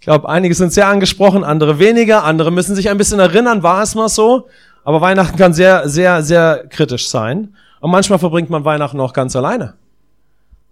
[0.00, 3.82] Ich glaube, einige sind sehr angesprochen, andere weniger, andere müssen sich ein bisschen erinnern, war
[3.82, 4.48] es mal so.
[4.84, 7.56] Aber Weihnachten kann sehr, sehr, sehr kritisch sein.
[7.86, 9.74] Und manchmal verbringt man Weihnachten auch ganz alleine.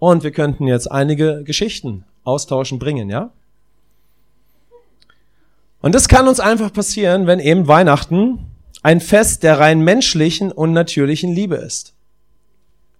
[0.01, 3.31] Und wir könnten jetzt einige Geschichten austauschen, bringen, ja?
[5.81, 8.51] Und das kann uns einfach passieren, wenn eben Weihnachten
[8.83, 11.95] ein Fest der rein menschlichen und natürlichen Liebe ist.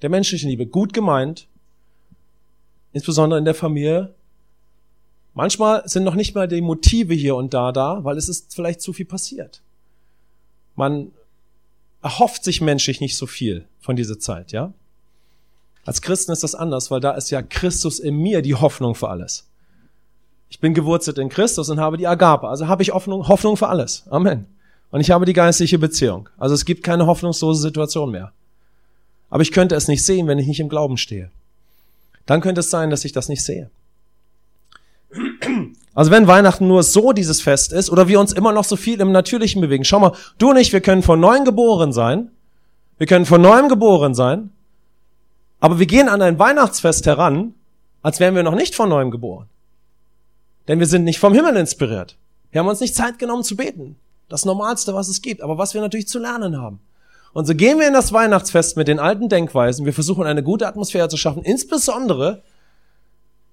[0.01, 1.49] Der menschlichen Liebe, gut gemeint,
[2.93, 4.15] insbesondere in der Familie.
[5.33, 8.81] Manchmal sind noch nicht mal die Motive hier und da da, weil es ist vielleicht
[8.81, 9.61] zu viel passiert.
[10.77, 11.11] Man
[12.05, 14.73] erhofft sich menschlich nicht so viel von dieser Zeit, ja?
[15.87, 19.09] Als Christen ist das anders, weil da ist ja Christus in mir die Hoffnung für
[19.09, 19.49] alles.
[20.51, 23.69] Ich bin gewurzelt in Christus und habe die Agape, also habe ich Hoffnung, Hoffnung für
[23.69, 24.05] alles.
[24.09, 24.47] Amen.
[24.91, 26.29] Und ich habe die geistliche Beziehung.
[26.39, 28.33] Also es gibt keine hoffnungslose Situation mehr.
[29.31, 31.31] Aber ich könnte es nicht sehen, wenn ich nicht im Glauben stehe.
[32.27, 33.71] Dann könnte es sein, dass ich das nicht sehe.
[35.95, 39.01] Also wenn Weihnachten nur so dieses Fest ist oder wir uns immer noch so viel
[39.01, 39.85] im Natürlichen bewegen.
[39.85, 42.31] Schau mal, du und ich, wir können von neuem geboren sein.
[42.99, 44.51] Wir können von neuem geboren sein.
[45.61, 47.55] Aber wir gehen an ein Weihnachtsfest heran,
[48.03, 49.49] als wären wir noch nicht von neuem geboren.
[50.67, 52.17] Denn wir sind nicht vom Himmel inspiriert.
[52.51, 53.97] Wir haben uns nicht Zeit genommen zu beten.
[54.29, 55.43] Das Normalste, was es gibt.
[55.43, 56.81] Aber was wir natürlich zu lernen haben.
[57.33, 59.87] Und so gehen wir in das Weihnachtsfest mit den alten Denkweisen.
[59.87, 61.43] Wir versuchen eine gute Atmosphäre zu schaffen.
[61.43, 62.43] Insbesondere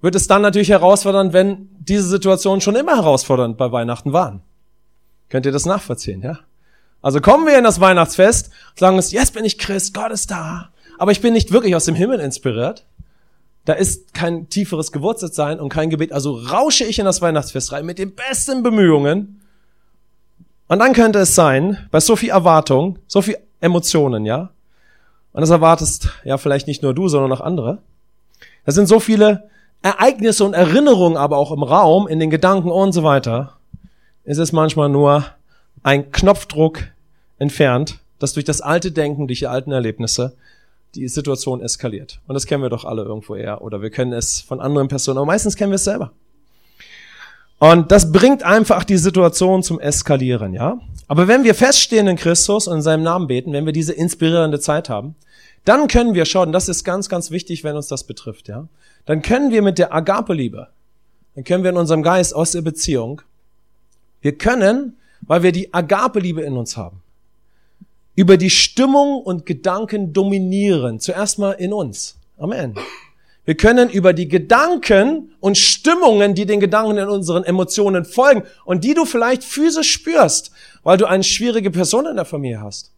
[0.02, 4.42] wird es dann natürlich herausfordernd, wenn diese Situationen schon immer herausfordernd bei Weihnachten waren.
[5.30, 6.40] Könnt ihr das nachvollziehen, ja?
[7.00, 10.70] Also kommen wir in das Weihnachtsfest, sagen uns, jetzt bin ich Christ, Gott ist da.
[10.98, 12.84] Aber ich bin nicht wirklich aus dem Himmel inspiriert.
[13.64, 16.12] Da ist kein tieferes Gewurzeltsein und kein Gebet.
[16.12, 19.40] Also rausche ich in das Weihnachtsfest rein mit den besten Bemühungen.
[20.68, 24.50] Und dann könnte es sein, bei so viel Erwartung, so viel Emotionen, ja?
[25.32, 27.78] Und das erwartest ja vielleicht nicht nur du, sondern auch andere.
[28.64, 29.48] Da sind so viele
[29.82, 33.58] Ereignisse und Erinnerungen aber auch im Raum, in den Gedanken und so weiter.
[34.24, 35.26] Es ist manchmal nur
[35.82, 36.84] ein Knopfdruck
[37.38, 40.36] entfernt, dass durch das alte Denken, durch die alten Erlebnisse
[40.94, 42.20] die Situation eskaliert.
[42.26, 43.62] Und das kennen wir doch alle irgendwo eher.
[43.62, 46.12] Oder wir kennen es von anderen Personen, aber meistens kennen wir es selber.
[47.58, 50.80] Und das bringt einfach die Situation zum Eskalieren, ja?
[51.06, 54.58] Aber wenn wir feststehen in Christus und in seinem Namen beten, wenn wir diese inspirierende
[54.58, 55.14] Zeit haben,
[55.64, 58.66] dann können wir schauen, das ist ganz, ganz wichtig, wenn uns das betrifft, ja?
[59.04, 60.68] Dann können wir mit der Agape-Liebe,
[61.34, 63.22] dann können wir in unserem Geist aus der Beziehung,
[64.20, 67.02] wir können, weil wir die Agape-Liebe in uns haben,
[68.14, 71.00] über die Stimmung und Gedanken dominieren.
[71.00, 72.18] Zuerst mal in uns.
[72.38, 72.76] Amen.
[73.44, 78.84] Wir können über die Gedanken und Stimmungen, die den Gedanken in unseren Emotionen folgen und
[78.84, 80.52] die du vielleicht physisch spürst,
[80.84, 82.92] weil du eine schwierige Person in der Familie hast.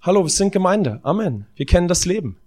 [0.00, 0.98] Hallo, wir sind Gemeinde.
[1.04, 1.46] Amen.
[1.54, 2.39] Wir kennen das Leben.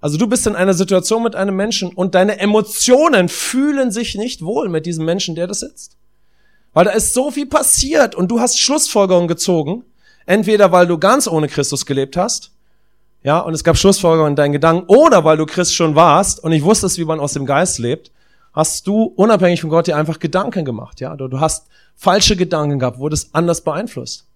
[0.00, 4.42] Also du bist in einer Situation mit einem Menschen und deine Emotionen fühlen sich nicht
[4.42, 5.96] wohl mit diesem Menschen, der da sitzt.
[6.72, 9.84] Weil da ist so viel passiert und du hast Schlussfolgerungen gezogen
[10.26, 12.50] Entweder weil du ganz ohne Christus gelebt hast,
[13.22, 16.50] ja, und es gab Schlussfolgerungen in deinen Gedanken, oder weil du Christ schon warst und
[16.50, 18.10] nicht wusstest, wie man aus dem Geist lebt,
[18.52, 21.16] hast du unabhängig von Gott dir einfach Gedanken gemacht, ja.
[21.16, 24.26] Du hast falsche Gedanken gehabt, wurdest anders beeinflusst.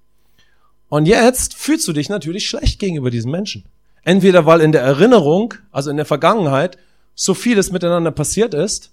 [0.88, 3.64] Und jetzt fühlst du dich natürlich schlecht gegenüber diesen Menschen.
[4.02, 6.78] Entweder weil in der Erinnerung, also in der Vergangenheit,
[7.14, 8.90] so vieles miteinander passiert ist,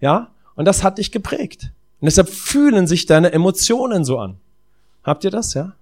[0.00, 1.72] ja, und das hat dich geprägt.
[2.00, 4.36] Und deshalb fühlen sich deine Emotionen so an.
[5.02, 5.74] Habt ihr das, ja?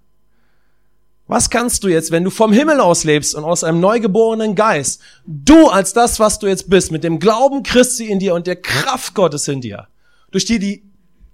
[1.28, 5.00] Was kannst du jetzt, wenn du vom Himmel aus lebst und aus einem neugeborenen Geist,
[5.24, 8.56] du als das, was du jetzt bist, mit dem Glauben Christi in dir und der
[8.56, 9.86] Kraft Gottes in dir,
[10.30, 10.82] durch die die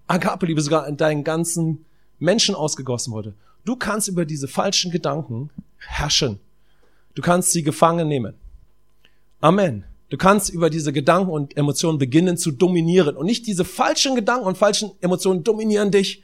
[0.07, 1.85] Agape-Liebe sogar in deinen ganzen
[2.19, 6.39] Menschen ausgegossen wurde, du kannst über diese falschen Gedanken herrschen.
[7.19, 8.35] Du kannst sie gefangen nehmen.
[9.41, 9.83] Amen.
[10.09, 13.17] Du kannst über diese Gedanken und Emotionen beginnen zu dominieren.
[13.17, 16.23] Und nicht diese falschen Gedanken und falschen Emotionen dominieren dich,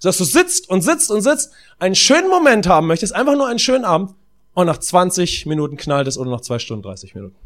[0.00, 3.58] dass du sitzt und sitzt und sitzt, einen schönen Moment haben möchtest, einfach nur einen
[3.58, 4.14] schönen Abend,
[4.54, 7.36] und nach 20 Minuten knallt es oder nach 2 Stunden 30 Minuten.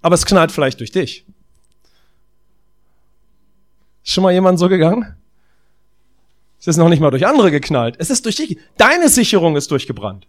[0.00, 1.26] Aber es knallt vielleicht durch dich.
[4.02, 5.16] Ist schon mal jemand so gegangen?
[6.58, 7.96] Es ist noch nicht mal durch andere geknallt.
[7.98, 8.58] Es ist durch dich.
[8.78, 10.26] Deine Sicherung ist durchgebrannt.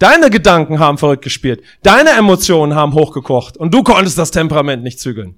[0.00, 1.62] Deine Gedanken haben verrückt gespielt.
[1.82, 3.58] Deine Emotionen haben hochgekocht.
[3.58, 5.34] Und du konntest das Temperament nicht zügeln.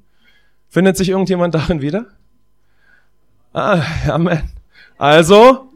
[0.69, 2.07] Findet sich irgendjemand darin wieder?
[3.53, 4.51] Ah, Amen.
[4.97, 5.69] Also,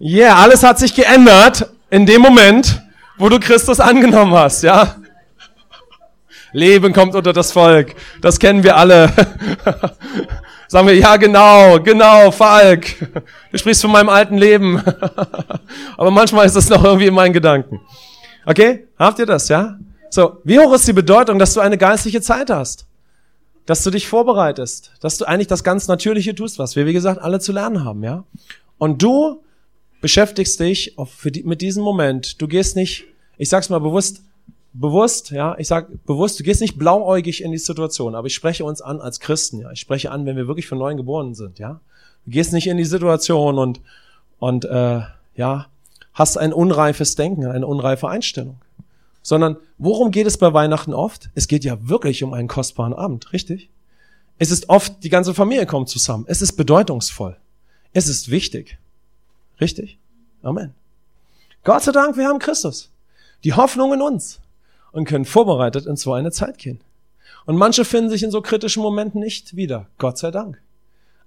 [0.00, 2.80] yeah, alles hat sich geändert in dem Moment,
[3.18, 4.94] wo du Christus angenommen hast, ja.
[6.52, 7.96] Leben kommt unter das Volk.
[8.20, 9.12] Das kennen wir alle.
[10.68, 12.94] Sagen wir, ja, genau, genau, Falk.
[13.50, 14.80] Du sprichst von meinem alten Leben.
[15.96, 17.80] Aber manchmal ist das noch irgendwie in meinen Gedanken.
[18.46, 18.86] Okay?
[18.98, 19.78] Habt ihr das, ja?
[20.10, 22.86] So, wie hoch ist die Bedeutung, dass du eine geistliche Zeit hast?
[23.66, 24.92] Dass du dich vorbereitest?
[25.00, 28.02] Dass du eigentlich das ganz Natürliche tust, was wir, wie gesagt, alle zu lernen haben,
[28.02, 28.24] ja?
[28.78, 29.42] Und du
[30.00, 32.40] beschäftigst dich die, mit diesem Moment.
[32.40, 33.04] Du gehst nicht,
[33.36, 34.22] ich sag's mal bewusst,
[34.72, 38.64] bewusst, ja, ich sag bewusst, du gehst nicht blauäugig in die Situation, aber ich spreche
[38.64, 39.70] uns an als Christen, ja.
[39.70, 41.80] Ich spreche an, wenn wir wirklich von neuem geboren sind, ja.
[42.24, 43.80] Du gehst nicht in die Situation und,
[44.38, 45.02] und äh,
[45.36, 45.66] ja,
[46.20, 48.60] hast ein unreifes Denken, eine unreife Einstellung.
[49.22, 51.30] Sondern worum geht es bei Weihnachten oft?
[51.34, 53.70] Es geht ja wirklich um einen kostbaren Abend, richtig?
[54.38, 56.26] Es ist oft, die ganze Familie kommt zusammen.
[56.28, 57.38] Es ist bedeutungsvoll.
[57.94, 58.76] Es ist wichtig.
[59.62, 59.98] Richtig?
[60.42, 60.74] Amen.
[61.64, 62.90] Gott sei Dank, wir haben Christus.
[63.44, 64.40] Die Hoffnung in uns
[64.92, 66.80] und können vorbereitet in so eine Zeit gehen.
[67.46, 69.86] Und manche finden sich in so kritischen Momenten nicht wieder.
[69.96, 70.60] Gott sei Dank.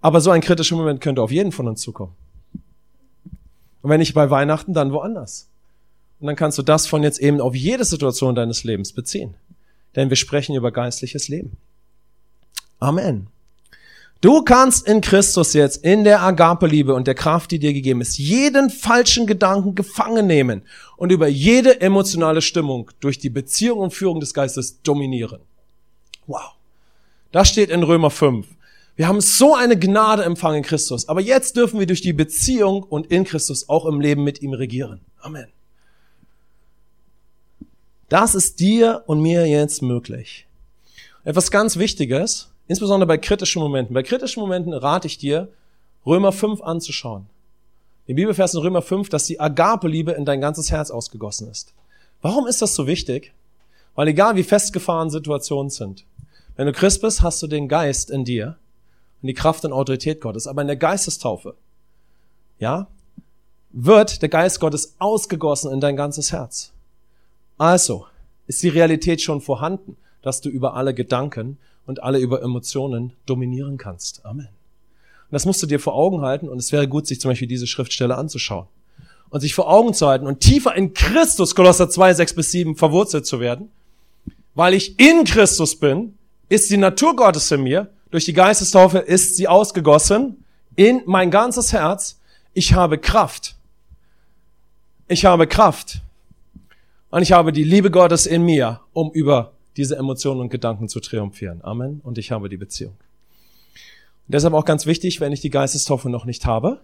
[0.02, 2.14] Aber so ein kritischer Moment könnte auf jeden von uns zukommen.
[3.84, 5.50] Und wenn nicht bei Weihnachten, dann woanders.
[6.20, 9.36] Und dann kannst du das von jetzt eben auf jede Situation deines Lebens beziehen.
[9.96, 11.58] Denn wir sprechen über geistliches Leben.
[12.80, 13.28] Amen.
[14.22, 18.18] Du kannst in Christus jetzt, in der Agape-Liebe und der Kraft, die dir gegeben ist,
[18.18, 20.62] jeden falschen Gedanken gefangen nehmen
[20.96, 25.42] und über jede emotionale Stimmung durch die Beziehung und Führung des Geistes dominieren.
[26.26, 26.54] Wow.
[27.34, 28.48] Das steht in Römer 5.
[28.96, 32.84] Wir haben so eine Gnade empfangen in Christus, aber jetzt dürfen wir durch die Beziehung
[32.84, 35.02] und in Christus auch im Leben mit ihm regieren.
[35.20, 35.48] Amen.
[38.08, 40.46] Das ist dir und mir jetzt möglich.
[41.24, 43.96] Etwas ganz Wichtiges, insbesondere bei kritischen Momenten.
[43.96, 45.52] Bei kritischen Momenten rate ich dir,
[46.06, 47.26] Römer 5 anzuschauen.
[48.08, 51.74] Den Bibelvers in Römer 5, dass die Agape-Liebe in dein ganzes Herz ausgegossen ist.
[52.22, 53.34] Warum ist das so wichtig?
[53.96, 56.06] Weil egal wie festgefahren Situationen sind,
[56.56, 58.58] wenn du Christ bist, hast du den Geist in dir
[59.24, 60.48] und die Kraft und Autorität Gottes.
[60.48, 61.56] Aber in der Geistestaufe,
[62.60, 62.88] ja,
[63.72, 66.74] wird der Geist Gottes ausgegossen in dein ganzes Herz.
[67.58, 68.06] Also
[68.48, 73.78] ist die Realität schon vorhanden, dass du über alle Gedanken und alle über Emotionen dominieren
[73.78, 74.26] kannst.
[74.26, 74.50] Amen.
[74.50, 77.48] Und das musst du dir vor Augen halten und es wäre gut, sich zum Beispiel
[77.48, 78.68] diese Schriftstelle anzuschauen
[79.30, 82.76] und sich vor Augen zu halten und tiefer in Christus, Kolosser 2, 6 bis 7,
[82.76, 83.70] verwurzelt zu werden.
[84.54, 86.18] Weil ich in Christus bin,
[86.50, 90.46] ist die Natur Gottes in mir durch die Geistestaufe ist sie ausgegossen
[90.76, 92.20] in mein ganzes Herz.
[92.54, 93.56] Ich habe Kraft.
[95.08, 96.00] Ich habe Kraft.
[97.10, 101.00] Und ich habe die Liebe Gottes in mir, um über diese Emotionen und Gedanken zu
[101.00, 101.62] triumphieren.
[101.64, 102.02] Amen.
[102.04, 102.94] Und ich habe die Beziehung.
[104.28, 106.82] Und deshalb auch ganz wichtig, wenn ich die Geistestaufe noch nicht habe,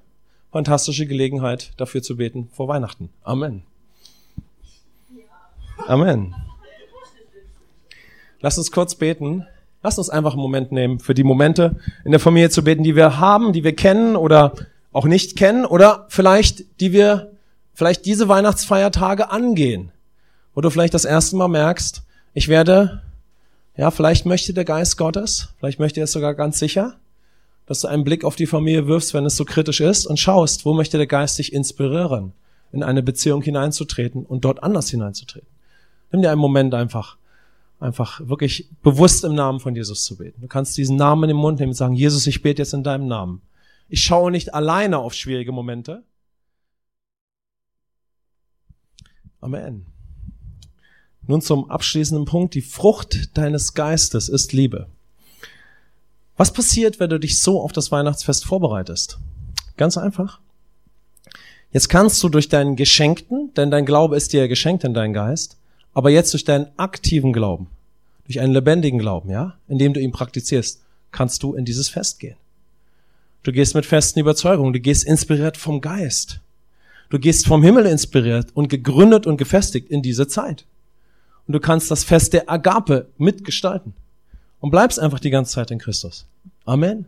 [0.51, 3.11] fantastische Gelegenheit dafür zu beten vor Weihnachten.
[3.21, 3.61] Amen.
[5.85, 6.33] Amen.
[8.41, 9.45] Lass uns kurz beten.
[9.81, 12.95] Lass uns einfach einen Moment nehmen, für die Momente in der Familie zu beten, die
[12.95, 14.53] wir haben, die wir kennen oder
[14.91, 17.31] auch nicht kennen oder vielleicht, die wir
[17.73, 19.91] vielleicht diese Weihnachtsfeiertage angehen,
[20.53, 22.03] wo du vielleicht das erste Mal merkst,
[22.33, 23.01] ich werde,
[23.77, 26.95] ja, vielleicht möchte der Geist Gottes, vielleicht möchte er es sogar ganz sicher,
[27.65, 30.65] dass du einen Blick auf die Familie wirfst, wenn es so kritisch ist und schaust,
[30.65, 32.33] wo möchte der Geist dich inspirieren,
[32.71, 35.47] in eine Beziehung hineinzutreten und dort anders hineinzutreten.
[36.11, 37.18] Nimm dir einen Moment einfach
[37.79, 40.41] einfach wirklich bewusst im Namen von Jesus zu beten.
[40.41, 42.83] Du kannst diesen Namen in den Mund nehmen und sagen, Jesus, ich bete jetzt in
[42.83, 43.41] deinem Namen.
[43.87, 46.03] Ich schaue nicht alleine auf schwierige Momente.
[49.41, 49.85] Amen.
[51.25, 52.53] Nun zum abschließenden Punkt.
[52.53, 54.87] Die Frucht deines Geistes ist Liebe.
[56.35, 59.19] Was passiert, wenn du dich so auf das Weihnachtsfest vorbereitest?
[59.77, 60.39] Ganz einfach.
[61.71, 65.58] Jetzt kannst du durch deinen Geschenkten, denn dein Glaube ist dir geschenkt in deinen Geist,
[65.93, 67.67] aber jetzt durch deinen aktiven Glauben,
[68.25, 70.81] durch einen lebendigen Glauben, ja, indem du ihn praktizierst,
[71.11, 72.37] kannst du in dieses Fest gehen.
[73.43, 76.41] Du gehst mit festen Überzeugungen, du gehst inspiriert vom Geist.
[77.09, 80.65] Du gehst vom Himmel inspiriert und gegründet und gefestigt in diese Zeit.
[81.47, 83.93] Und du kannst das Fest der Agape mitgestalten.
[84.59, 86.27] Und bleibst einfach die ganze Zeit in Christus.
[86.65, 87.05] Amen.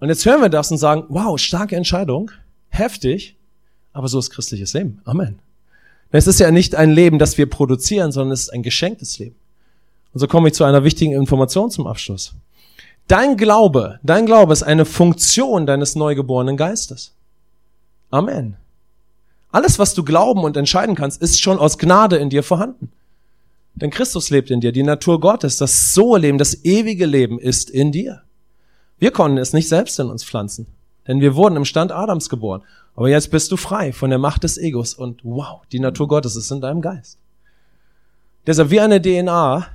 [0.00, 2.30] Und jetzt hören wir das und sagen, wow, starke Entscheidung,
[2.70, 3.36] heftig,
[3.92, 5.00] aber so ist christliches Leben.
[5.04, 5.38] Amen.
[6.10, 9.36] Es ist ja nicht ein Leben, das wir produzieren, sondern es ist ein geschenktes Leben.
[10.12, 12.34] Und so komme ich zu einer wichtigen Information zum Abschluss.
[13.08, 17.12] Dein Glaube, dein Glaube ist eine Funktion deines neugeborenen Geistes.
[18.10, 18.56] Amen.
[19.50, 22.90] Alles, was du glauben und entscheiden kannst, ist schon aus Gnade in dir vorhanden.
[23.74, 27.92] Denn Christus lebt in dir, die Natur Gottes, das Sohe-Leben, das ewige Leben ist in
[27.92, 28.22] dir.
[28.98, 30.66] Wir konnten es nicht selbst in uns pflanzen,
[31.06, 32.62] denn wir wurden im Stand Adams geboren.
[32.98, 36.34] Aber jetzt bist du frei von der Macht des Egos und wow, die Natur Gottes
[36.34, 37.16] ist in deinem Geist.
[38.44, 39.68] Deshalb wie eine DNA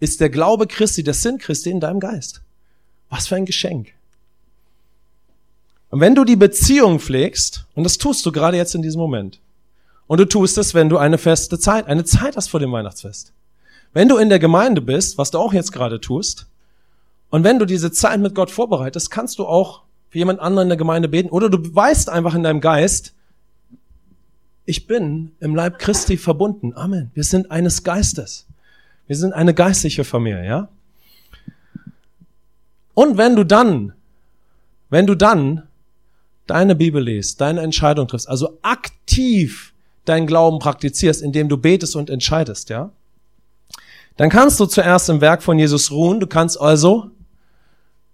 [0.00, 2.42] ist der Glaube Christi, der Sinn Christi in deinem Geist.
[3.08, 3.92] Was für ein Geschenk.
[5.90, 9.38] Und wenn du die Beziehung pflegst, und das tust du gerade jetzt in diesem Moment,
[10.08, 13.32] und du tust es, wenn du eine feste Zeit, eine Zeit hast vor dem Weihnachtsfest.
[13.92, 16.48] Wenn du in der Gemeinde bist, was du auch jetzt gerade tust,
[17.30, 19.85] und wenn du diese Zeit mit Gott vorbereitest, kannst du auch
[20.16, 23.12] für jemand anderen in der Gemeinde beten oder du weißt einfach in deinem Geist,
[24.64, 26.72] ich bin im Leib Christi verbunden.
[26.74, 27.10] Amen.
[27.12, 28.46] Wir sind eines Geistes.
[29.06, 30.68] Wir sind eine geistliche Familie, ja?
[32.94, 33.92] Und wenn du dann,
[34.88, 35.64] wenn du dann
[36.46, 39.74] deine Bibel liest, deine Entscheidung triffst, also aktiv
[40.06, 42.90] deinen Glauben praktizierst, indem du betest und entscheidest, ja?
[44.16, 46.20] Dann kannst du zuerst im Werk von Jesus ruhen.
[46.20, 47.10] Du kannst also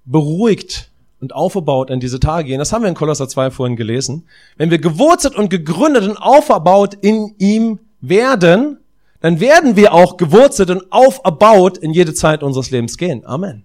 [0.04, 0.90] beruhigt
[1.22, 2.58] und aufgebaut in diese Tage gehen.
[2.58, 4.26] Das haben wir in Kolosser 2 vorhin gelesen.
[4.56, 8.78] Wenn wir gewurzelt und gegründet und auferbaut in ihm werden,
[9.20, 13.24] dann werden wir auch gewurzelt und auferbaut in jede Zeit unseres Lebens gehen.
[13.24, 13.64] Amen.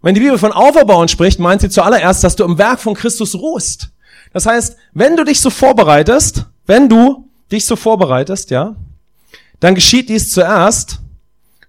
[0.00, 3.34] Wenn die Bibel von Auferbauen spricht, meint sie zuallererst, dass du im Werk von Christus
[3.34, 3.90] ruhst.
[4.32, 8.74] Das heißt, wenn du dich so vorbereitest, wenn du dich so vorbereitest, ja,
[9.60, 11.00] dann geschieht dies zuerst,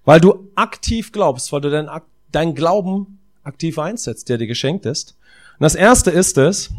[0.06, 1.90] weil du aktiv glaubst, weil du deinen
[2.30, 5.16] dein Glauben aktiv einsetzt, der dir geschenkt ist.
[5.58, 6.70] Und das erste ist es,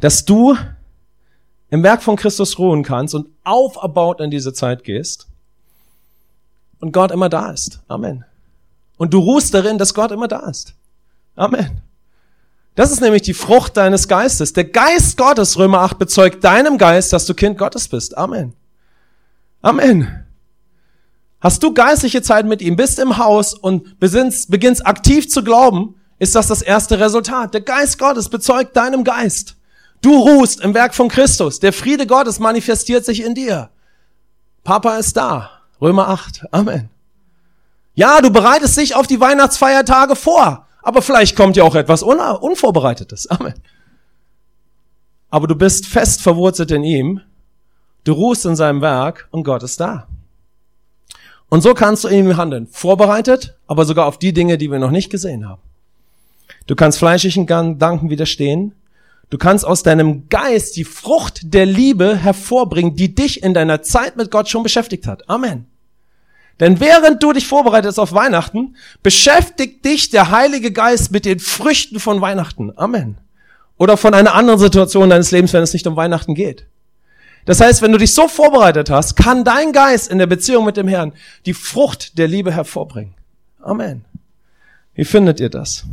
[0.00, 0.56] dass du
[1.70, 5.28] im Werk von Christus ruhen kannst und auferbaut in diese Zeit gehst
[6.80, 7.80] und Gott immer da ist.
[7.88, 8.24] Amen.
[8.96, 10.74] Und du ruhst darin, dass Gott immer da ist.
[11.36, 11.80] Amen.
[12.74, 14.52] Das ist nämlich die Frucht deines Geistes.
[14.52, 18.16] Der Geist Gottes, Römer 8, bezeugt deinem Geist, dass du Kind Gottes bist.
[18.16, 18.54] Amen.
[19.62, 20.26] Amen.
[21.40, 25.94] Hast du geistliche Zeit mit ihm, bist im Haus und besinnst, beginnst aktiv zu glauben,
[26.18, 27.54] ist das das erste Resultat.
[27.54, 29.56] Der Geist Gottes bezeugt deinem Geist.
[30.02, 31.60] Du ruhst im Werk von Christus.
[31.60, 33.70] Der Friede Gottes manifestiert sich in dir.
[34.64, 35.50] Papa ist da.
[35.80, 36.46] Römer 8.
[36.50, 36.90] Amen.
[37.94, 40.66] Ja, du bereitest dich auf die Weihnachtsfeiertage vor.
[40.82, 43.28] Aber vielleicht kommt ja auch etwas Unvorbereitetes.
[43.30, 43.54] Amen.
[45.30, 47.20] Aber du bist fest verwurzelt in ihm.
[48.04, 50.06] Du ruhst in seinem Werk und Gott ist da.
[51.50, 52.68] Und so kannst du in ihm handeln.
[52.70, 55.60] Vorbereitet, aber sogar auf die Dinge, die wir noch nicht gesehen haben.
[56.66, 58.72] Du kannst fleischlichen Gedanken widerstehen.
[59.30, 64.16] Du kannst aus deinem Geist die Frucht der Liebe hervorbringen, die dich in deiner Zeit
[64.16, 65.28] mit Gott schon beschäftigt hat.
[65.28, 65.66] Amen.
[66.60, 71.98] Denn während du dich vorbereitest auf Weihnachten, beschäftigt dich der Heilige Geist mit den Früchten
[71.98, 72.72] von Weihnachten.
[72.76, 73.18] Amen.
[73.76, 76.66] Oder von einer anderen Situation deines Lebens, wenn es nicht um Weihnachten geht.
[77.44, 80.76] Das heißt, wenn du dich so vorbereitet hast, kann dein Geist in der Beziehung mit
[80.76, 81.12] dem Herrn
[81.46, 83.14] die Frucht der Liebe hervorbringen.
[83.60, 84.04] Amen.
[84.94, 85.84] Wie findet ihr das?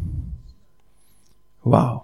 [1.63, 2.03] Wow.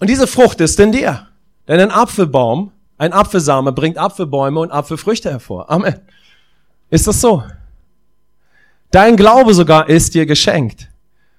[0.00, 1.28] Und diese Frucht ist in dir.
[1.66, 5.70] Denn ein Apfelbaum, ein Apfelsame bringt Apfelbäume und Apfelfrüchte hervor.
[5.70, 5.96] Amen.
[6.90, 7.42] Ist das so?
[8.90, 10.88] Dein Glaube sogar ist dir geschenkt.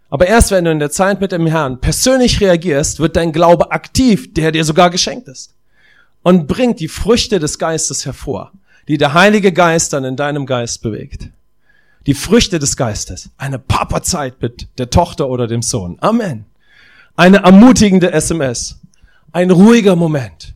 [0.09, 3.71] Aber erst wenn du in der Zeit mit dem Herrn persönlich reagierst, wird dein Glaube
[3.71, 5.55] aktiv, der dir sogar geschenkt ist
[6.24, 8.51] und bringt die Früchte des Geistes hervor,
[8.88, 11.30] die der Heilige Geist dann in deinem Geist bewegt.
[12.05, 13.30] Die Früchte des Geistes.
[13.38, 15.97] Eine Papazeit mit der Tochter oder dem Sohn.
[15.99, 16.45] Amen.
[17.15, 18.80] Eine ermutigende SMS.
[19.32, 20.53] Ein ruhiger Moment.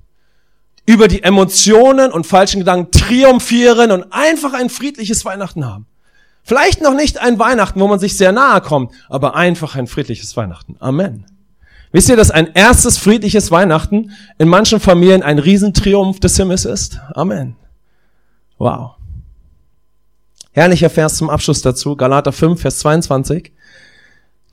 [0.85, 5.85] Über die Emotionen und falschen Gedanken triumphieren und einfach ein friedliches Weihnachten haben.
[6.43, 10.35] Vielleicht noch nicht ein Weihnachten, wo man sich sehr nahe kommt, aber einfach ein friedliches
[10.35, 10.75] Weihnachten.
[10.79, 11.25] Amen.
[11.93, 16.99] Wisst ihr, dass ein erstes friedliches Weihnachten in manchen Familien ein Riesentriumph des Himmels ist?
[17.13, 17.55] Amen.
[18.57, 18.95] Wow.
[20.53, 23.51] Herrlicher Vers zum Abschluss dazu, Galater 5, Vers 22.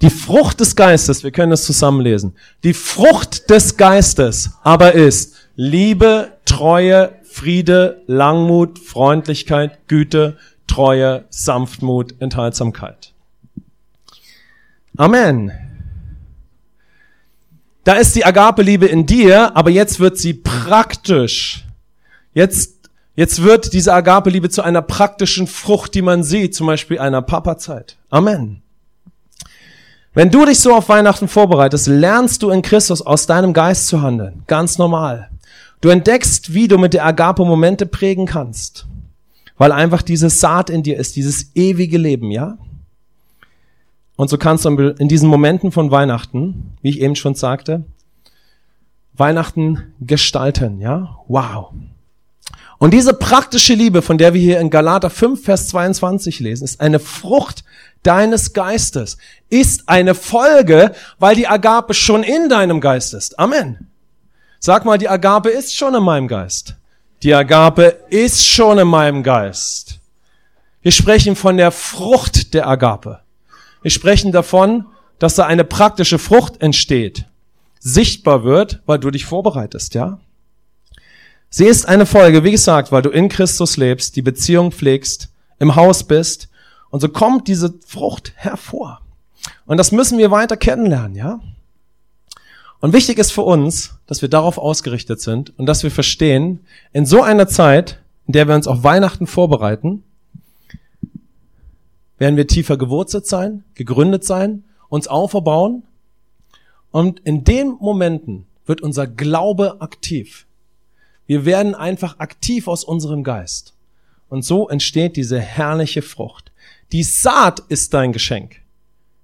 [0.02, 2.36] Die Frucht des Geistes, wir können es zusammenlesen.
[2.62, 10.36] Die Frucht des Geistes aber ist Liebe, Treue, Friede, Langmut, Freundlichkeit, Güte,
[10.66, 13.14] Treue, Sanftmut, Enthaltsamkeit.
[14.98, 15.69] Amen.
[17.84, 21.64] Da ist die Agape-Liebe in dir, aber jetzt wird sie praktisch.
[22.34, 27.22] Jetzt, jetzt wird diese Agape-Liebe zu einer praktischen Frucht, die man sieht, zum Beispiel einer
[27.22, 27.96] Papa-Zeit.
[28.10, 28.62] Amen.
[30.12, 34.02] Wenn du dich so auf Weihnachten vorbereitest, lernst du in Christus aus deinem Geist zu
[34.02, 34.42] handeln.
[34.46, 35.30] Ganz normal.
[35.80, 38.86] Du entdeckst, wie du mit der Agape Momente prägen kannst.
[39.56, 42.58] Weil einfach diese Saat in dir ist, dieses ewige Leben, ja?
[44.20, 47.84] Und so kannst du in diesen Momenten von Weihnachten, wie ich eben schon sagte,
[49.14, 51.16] Weihnachten gestalten, ja?
[51.26, 51.72] Wow.
[52.76, 56.82] Und diese praktische Liebe, von der wir hier in Galater 5, Vers 22 lesen, ist
[56.82, 57.64] eine Frucht
[58.02, 59.16] deines Geistes,
[59.48, 63.38] ist eine Folge, weil die Agape schon in deinem Geist ist.
[63.38, 63.88] Amen.
[64.58, 66.76] Sag mal, die Agape ist schon in meinem Geist.
[67.22, 69.98] Die Agape ist schon in meinem Geist.
[70.82, 73.20] Wir sprechen von der Frucht der Agape.
[73.82, 74.86] Wir sprechen davon,
[75.18, 77.26] dass da eine praktische Frucht entsteht,
[77.78, 80.18] sichtbar wird, weil du dich vorbereitest, ja?
[81.48, 85.74] Sie ist eine Folge, wie gesagt, weil du in Christus lebst, die Beziehung pflegst, im
[85.74, 86.48] Haus bist
[86.90, 89.00] und so kommt diese Frucht hervor.
[89.66, 91.40] Und das müssen wir weiter kennenlernen, ja?
[92.80, 96.60] Und wichtig ist für uns, dass wir darauf ausgerichtet sind und dass wir verstehen,
[96.92, 100.02] in so einer Zeit, in der wir uns auf Weihnachten vorbereiten,
[102.20, 105.84] werden wir tiefer gewurzelt sein, gegründet sein, uns auferbauen.
[106.92, 110.46] Und in den Momenten wird unser Glaube aktiv.
[111.26, 113.72] Wir werden einfach aktiv aus unserem Geist.
[114.28, 116.52] Und so entsteht diese herrliche Frucht.
[116.92, 118.56] Die Saat ist dein Geschenk.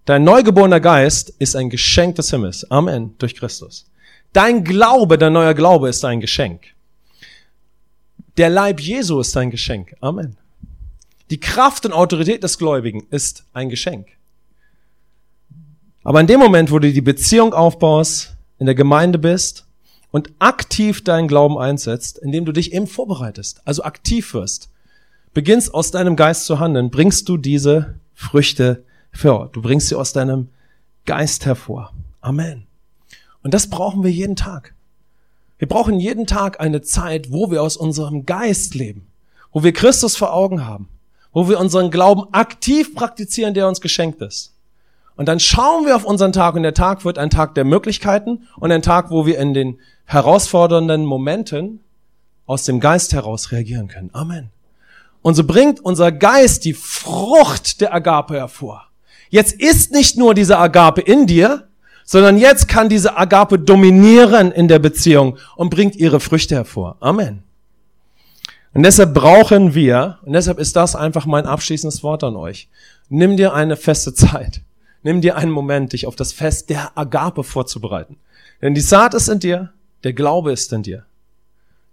[0.06, 2.70] Dein neugeborener Geist ist ein Geschenk des Himmels.
[2.70, 3.14] Amen.
[3.18, 3.90] Durch Christus.
[4.32, 6.62] Dein Glaube, dein neuer Glaube ist ein Geschenk.
[8.38, 9.94] Der Leib Jesu ist ein Geschenk.
[10.00, 10.38] Amen.
[11.30, 14.08] Die Kraft und Autorität des Gläubigen ist ein Geschenk.
[16.04, 19.66] Aber in dem Moment, wo du die Beziehung aufbaust, in der Gemeinde bist
[20.12, 24.70] und aktiv deinen Glauben einsetzt, indem du dich eben vorbereitest, also aktiv wirst,
[25.34, 29.50] beginnst aus deinem Geist zu handeln, bringst du diese Früchte hervor.
[29.52, 30.48] Du bringst sie aus deinem
[31.06, 31.92] Geist hervor.
[32.20, 32.66] Amen.
[33.42, 34.74] Und das brauchen wir jeden Tag.
[35.58, 39.06] Wir brauchen jeden Tag eine Zeit, wo wir aus unserem Geist leben,
[39.52, 40.88] wo wir Christus vor Augen haben,
[41.36, 44.54] wo wir unseren Glauben aktiv praktizieren, der uns geschenkt ist.
[45.16, 48.48] Und dann schauen wir auf unseren Tag und der Tag wird ein Tag der Möglichkeiten
[48.58, 51.80] und ein Tag, wo wir in den herausfordernden Momenten
[52.46, 54.08] aus dem Geist heraus reagieren können.
[54.14, 54.48] Amen.
[55.20, 58.86] Und so bringt unser Geist die Frucht der Agape hervor.
[59.28, 61.68] Jetzt ist nicht nur diese Agape in dir,
[62.06, 66.96] sondern jetzt kann diese Agape dominieren in der Beziehung und bringt ihre Früchte hervor.
[67.00, 67.42] Amen.
[68.76, 72.68] Und deshalb brauchen wir, und deshalb ist das einfach mein abschließendes Wort an euch,
[73.08, 74.60] nimm dir eine feste Zeit.
[75.02, 78.18] Nimm dir einen Moment, dich auf das Fest der Agape vorzubereiten.
[78.60, 79.72] Denn die Saat ist in dir,
[80.04, 81.06] der Glaube ist in dir,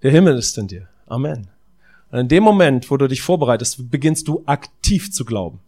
[0.01, 0.89] der Himmel ist in dir.
[1.07, 1.47] Amen.
[2.11, 5.61] Und in dem Moment, wo du dich vorbereitest, beginnst du aktiv zu glauben.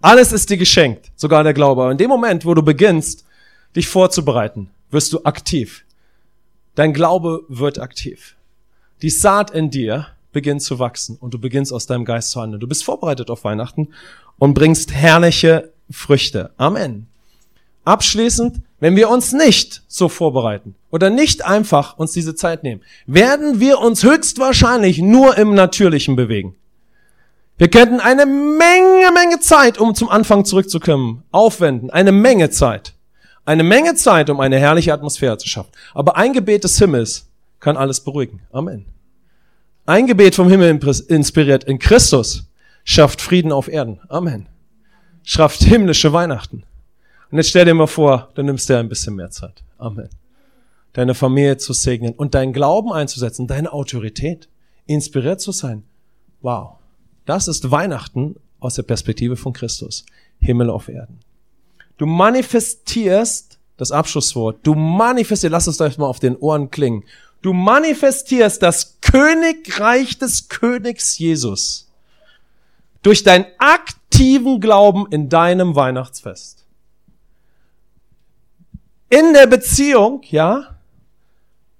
[0.00, 1.82] Alles ist dir geschenkt, sogar der Glaube.
[1.82, 3.24] Aber in dem Moment, wo du beginnst,
[3.74, 5.84] dich vorzubereiten, wirst du aktiv.
[6.76, 8.36] Dein Glaube wird aktiv.
[9.02, 12.60] Die Saat in dir beginnt zu wachsen und du beginnst aus deinem Geist zu handeln.
[12.60, 13.88] Du bist vorbereitet auf Weihnachten
[14.38, 16.50] und bringst herrliche Früchte.
[16.58, 17.06] Amen.
[17.84, 23.60] Abschließend, wenn wir uns nicht so vorbereiten oder nicht einfach uns diese Zeit nehmen, werden
[23.60, 26.54] wir uns höchstwahrscheinlich nur im Natürlichen bewegen.
[27.56, 31.90] Wir könnten eine Menge, Menge Zeit, um zum Anfang zurückzukommen, aufwenden.
[31.90, 32.94] Eine Menge Zeit.
[33.44, 35.70] Eine Menge Zeit, um eine herrliche Atmosphäre zu schaffen.
[35.92, 37.26] Aber ein Gebet des Himmels
[37.60, 38.40] kann alles beruhigen.
[38.50, 38.86] Amen.
[39.86, 42.48] Ein Gebet vom Himmel inspiriert in Christus
[42.84, 44.00] schafft Frieden auf Erden.
[44.08, 44.46] Amen.
[45.22, 46.64] Schafft himmlische Weihnachten.
[47.30, 49.62] Und jetzt stell dir mal vor, du nimmst dir ein bisschen mehr Zeit.
[49.76, 50.08] Amen.
[50.94, 54.48] Deine Familie zu segnen und deinen Glauben einzusetzen, deine Autorität,
[54.86, 55.82] inspiriert zu sein.
[56.40, 56.76] Wow.
[57.26, 60.06] Das ist Weihnachten aus der Perspektive von Christus.
[60.40, 61.20] Himmel auf Erden.
[61.98, 67.04] Du manifestierst, das Abschlusswort, du manifestierst, lass es euch mal auf den Ohren klingen.
[67.44, 71.92] Du manifestierst das Königreich des Königs Jesus
[73.02, 76.64] durch deinen aktiven Glauben in deinem Weihnachtsfest.
[79.10, 80.78] In der Beziehung, ja,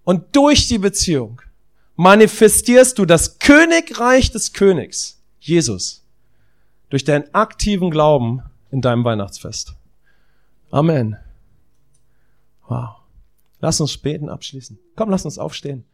[0.04, 1.40] und durch die Beziehung
[1.96, 6.04] manifestierst du das Königreich des Königs, Jesus,
[6.90, 9.72] durch deinen aktiven Glauben in deinem Weihnachtsfest.
[10.70, 11.16] Amen.
[12.68, 13.03] Wow.
[13.64, 14.78] Lass uns beten abschließen.
[14.94, 15.86] Komm, lass uns aufstehen.